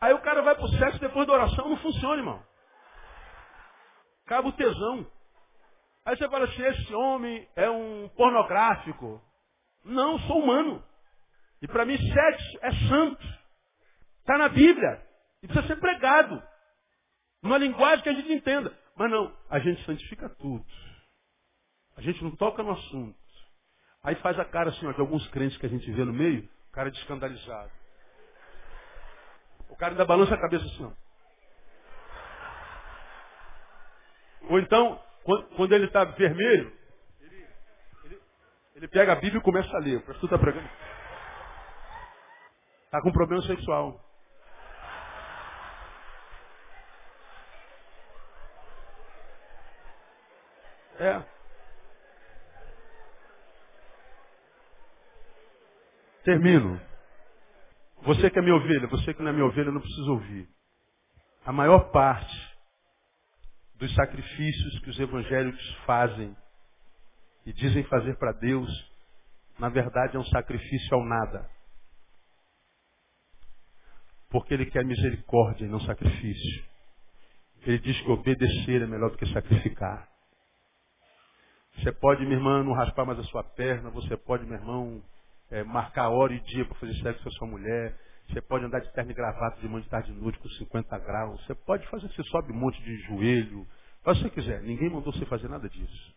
[0.00, 2.42] Aí o cara vai pro sexo depois da oração, não funciona, irmão.
[4.24, 5.06] Acaba o tesão.
[6.04, 9.22] Aí você fala assim, esse homem é um pornográfico.
[9.84, 10.82] Não, sou humano.
[11.60, 13.24] E para mim sexo é santo.
[14.20, 15.02] Está na Bíblia.
[15.42, 16.42] E precisa ser pregado.
[17.42, 18.76] Numa linguagem que a gente entenda.
[18.96, 20.64] Mas não, a gente santifica tudo.
[21.96, 23.18] A gente não toca no assunto.
[24.02, 26.48] Aí faz a cara assim, ó, de alguns crentes que a gente vê no meio,
[26.72, 27.70] cara de escandalizado.
[29.68, 30.84] O cara ainda balança a cabeça assim.
[30.84, 30.92] Ó.
[34.50, 35.00] Ou então,
[35.56, 36.72] quando ele está vermelho,
[37.20, 37.46] ele,
[38.04, 38.20] ele,
[38.76, 39.98] ele, pega a Bíblia e começa a ler.
[39.98, 40.68] O pastor está pregando.
[42.84, 44.07] Está com problema sexual.
[50.98, 51.22] É.
[56.24, 56.80] Termino.
[58.02, 60.48] Você que é minha ovelha, você que não é minha ovelha, não precisa ouvir.
[61.44, 62.56] A maior parte
[63.76, 66.36] dos sacrifícios que os evangélicos fazem
[67.46, 68.68] e dizem fazer para Deus,
[69.58, 71.48] na verdade é um sacrifício ao nada.
[74.30, 76.68] Porque ele quer misericórdia e não sacrifício.
[77.62, 80.08] Ele diz que obedecer é melhor do que sacrificar.
[81.78, 83.90] Você pode, minha irmã, não raspar mais a sua perna.
[83.90, 85.02] Você pode, meu irmão,
[85.50, 87.96] é, marcar hora e dia para fazer sexo com a sua mulher.
[88.28, 90.98] Você pode andar de terno e gravata de manhã, de tarde, de noite com 50
[90.98, 91.44] graus.
[91.46, 93.66] Você pode fazer, você sobe um monte de joelho.
[94.02, 94.62] Faz o que você quiser.
[94.62, 96.14] Ninguém mandou você fazer nada disso.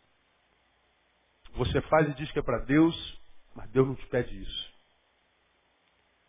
[1.53, 3.22] Você faz e diz que é para Deus,
[3.55, 4.72] mas Deus não te pede isso.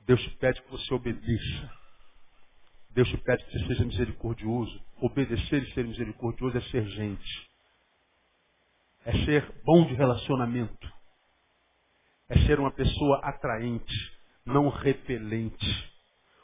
[0.01, 1.73] Deus te pede que você obedeça.
[2.91, 4.85] Deus te pede que você seja misericordioso.
[5.01, 7.52] Obedecer e ser misericordioso é ser gente.
[9.05, 10.93] É ser bom de relacionamento.
[12.29, 13.95] É ser uma pessoa atraente,
[14.47, 15.93] não repelente.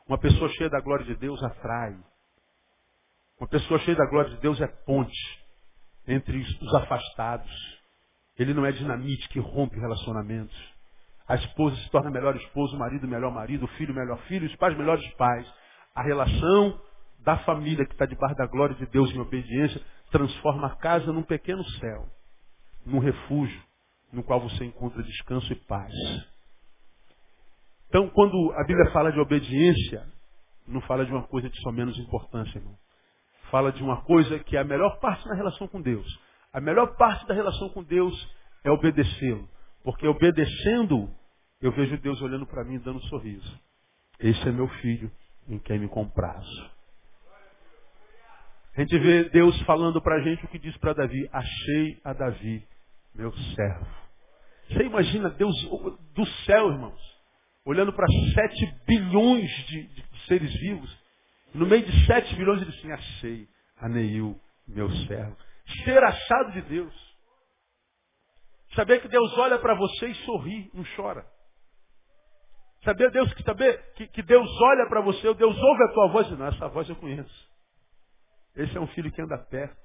[0.06, 1.96] Uma pessoa cheia da glória de Deus atrai.
[3.38, 5.16] Uma pessoa cheia da glória de Deus é ponte
[6.06, 7.78] entre os afastados.
[8.36, 10.56] Ele não é dinamite que rompe relacionamentos.
[11.28, 14.56] A esposa se torna melhor esposa, o marido melhor marido, o filho melhor filho, os
[14.56, 15.46] pais melhores pais.
[15.94, 16.80] A relação
[17.20, 19.80] da família que está debaixo da glória de Deus em obediência
[20.10, 22.08] transforma a casa num pequeno céu,
[22.88, 23.62] num refúgio
[24.12, 25.92] no qual você encontra descanso e paz.
[27.88, 30.06] Então, quando a Bíblia fala de obediência,
[30.66, 32.76] não fala de uma coisa de só menos importância, irmão.
[33.50, 36.06] Fala de uma coisa que é a melhor parte na relação com Deus.
[36.52, 38.14] A melhor parte da relação com Deus
[38.64, 39.48] é obedecê-lo.
[39.82, 41.08] Porque obedecendo,
[41.60, 43.58] eu vejo Deus olhando para mim dando um sorriso.
[44.18, 45.10] Esse é meu filho
[45.48, 46.70] em quem me comprazo.
[48.76, 51.28] A gente vê Deus falando para a gente o que diz para Davi.
[51.32, 52.66] Achei a Davi,
[53.14, 53.86] meu servo.
[54.68, 55.54] Você imagina Deus
[56.14, 57.00] do céu, irmãos,
[57.64, 60.98] olhando para sete bilhões de, de, seres vivos.
[61.54, 63.48] No meio de sete bilhões ele assim, achei
[63.78, 65.36] a Neil, meu servo
[65.84, 67.08] ser achado de Deus.
[68.74, 71.26] Saber que Deus olha para você e sorri, não chora.
[72.84, 76.28] Saber Deus que saber que, que Deus olha para você, Deus ouve a tua voz
[76.28, 77.48] e não, essa voz eu conheço.
[78.54, 79.76] Esse é um filho que anda perto,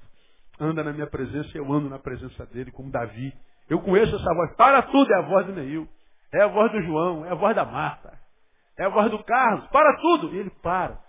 [0.60, 3.34] anda na minha presença eu ando na presença dele, como Davi.
[3.70, 4.56] Eu conheço essa voz.
[4.56, 5.88] Para tudo é a voz do Neil.
[6.34, 8.18] É a voz do João, é a voz da Marta.
[8.78, 9.68] É a voz do Carlos.
[9.68, 10.34] Para tudo.
[10.34, 11.00] E ele para.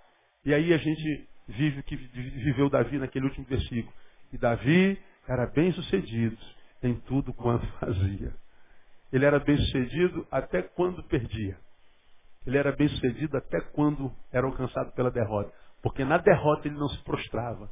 [0.45, 3.93] E aí a gente vive o que viveu Davi naquele último versículo.
[4.33, 6.37] E Davi era bem sucedido
[6.83, 8.35] em tudo quanto fazia.
[9.13, 11.57] Ele era bem sucedido até quando perdia.
[12.47, 15.53] Ele era bem sucedido até quando era alcançado pela derrota.
[15.83, 17.71] Porque na derrota ele não se prostrava.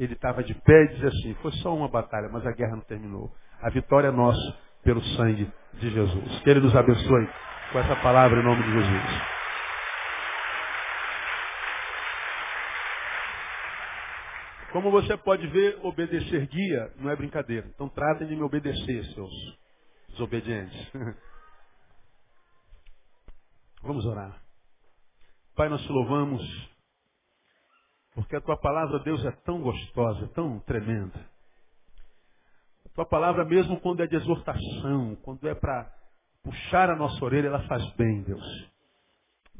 [0.00, 2.82] Ele estava de pé e dizia assim, foi só uma batalha, mas a guerra não
[2.84, 3.30] terminou.
[3.60, 6.40] A vitória é nossa pelo sangue de Jesus.
[6.40, 7.28] Que Ele nos abençoe
[7.70, 9.22] com essa palavra em nome de Jesus.
[14.72, 17.66] Como você pode ver, obedecer guia não é brincadeira.
[17.74, 19.58] Então tratem de me obedecer, seus
[20.08, 20.92] desobedientes.
[23.82, 24.40] Vamos orar.
[25.54, 26.42] Pai, nós te louvamos,
[28.20, 31.18] porque a tua palavra, Deus, é tão gostosa, tão tremenda.
[32.86, 35.90] A tua palavra, mesmo quando é de exortação, quando é para
[36.42, 38.70] puxar a nossa orelha, ela faz bem, Deus.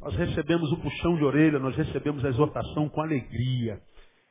[0.01, 3.81] Nós recebemos o puxão de orelha, nós recebemos a exortação com alegria.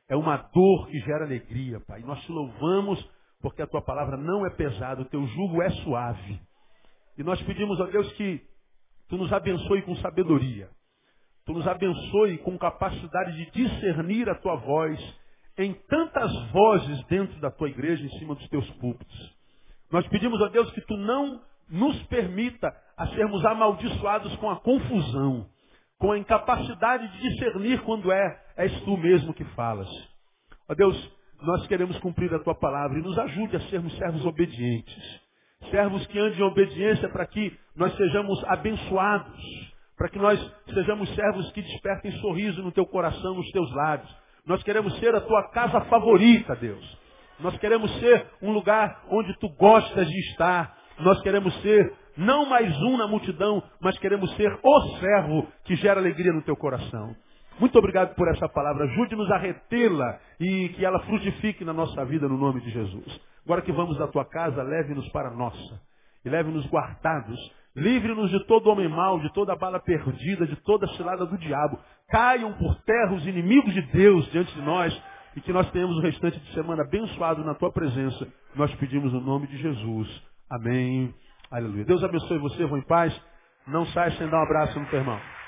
[0.08, 2.02] É uma dor que gera alegria, Pai.
[2.02, 3.04] Nós te louvamos
[3.42, 6.40] porque a tua palavra não é pesada, o teu jugo é suave.
[7.18, 8.42] E nós pedimos a Deus que
[9.08, 10.70] tu nos abençoe com sabedoria.
[11.50, 15.00] Tu nos abençoe com capacidade de discernir a tua voz
[15.58, 19.36] em tantas vozes dentro da tua igreja, em cima dos teus púlpitos.
[19.92, 25.48] Nós pedimos a Deus que tu não nos permita a sermos amaldiçoados com a confusão
[25.98, 29.90] com a incapacidade de discernir quando é, és tu mesmo que falas.
[30.70, 35.22] Ó Deus, nós queremos cumprir a tua palavra e nos ajude a sermos servos obedientes.
[35.72, 39.69] Servos que andem em obediência para que nós sejamos abençoados,
[40.00, 40.40] para que nós
[40.74, 44.10] sejamos servos que despertem sorriso no teu coração, nos teus lábios.
[44.46, 46.98] Nós queremos ser a tua casa favorita, Deus.
[47.38, 50.74] Nós queremos ser um lugar onde tu gostas de estar.
[51.00, 56.00] Nós queremos ser não mais um na multidão, mas queremos ser o servo que gera
[56.00, 57.14] alegria no teu coração.
[57.60, 58.86] Muito obrigado por essa palavra.
[58.86, 63.20] Ajude-nos a retê-la e que ela frutifique na nossa vida no nome de Jesus.
[63.44, 65.82] Agora que vamos da tua casa, leve-nos para a nossa.
[66.24, 67.38] E leve-nos guardados.
[67.80, 71.80] Livre-nos de todo homem mau, de toda bala perdida, de toda cilada do diabo.
[72.10, 75.02] Caiam por terra os inimigos de Deus diante de nós.
[75.36, 78.28] E que nós tenhamos o restante de semana abençoado na tua presença.
[78.56, 80.24] Nós pedimos no nome de Jesus.
[80.50, 81.14] Amém.
[81.52, 81.86] Aleluia.
[81.86, 83.14] Deus abençoe você, vão em paz.
[83.68, 85.39] Não sai sem dar um abraço no teu irmão.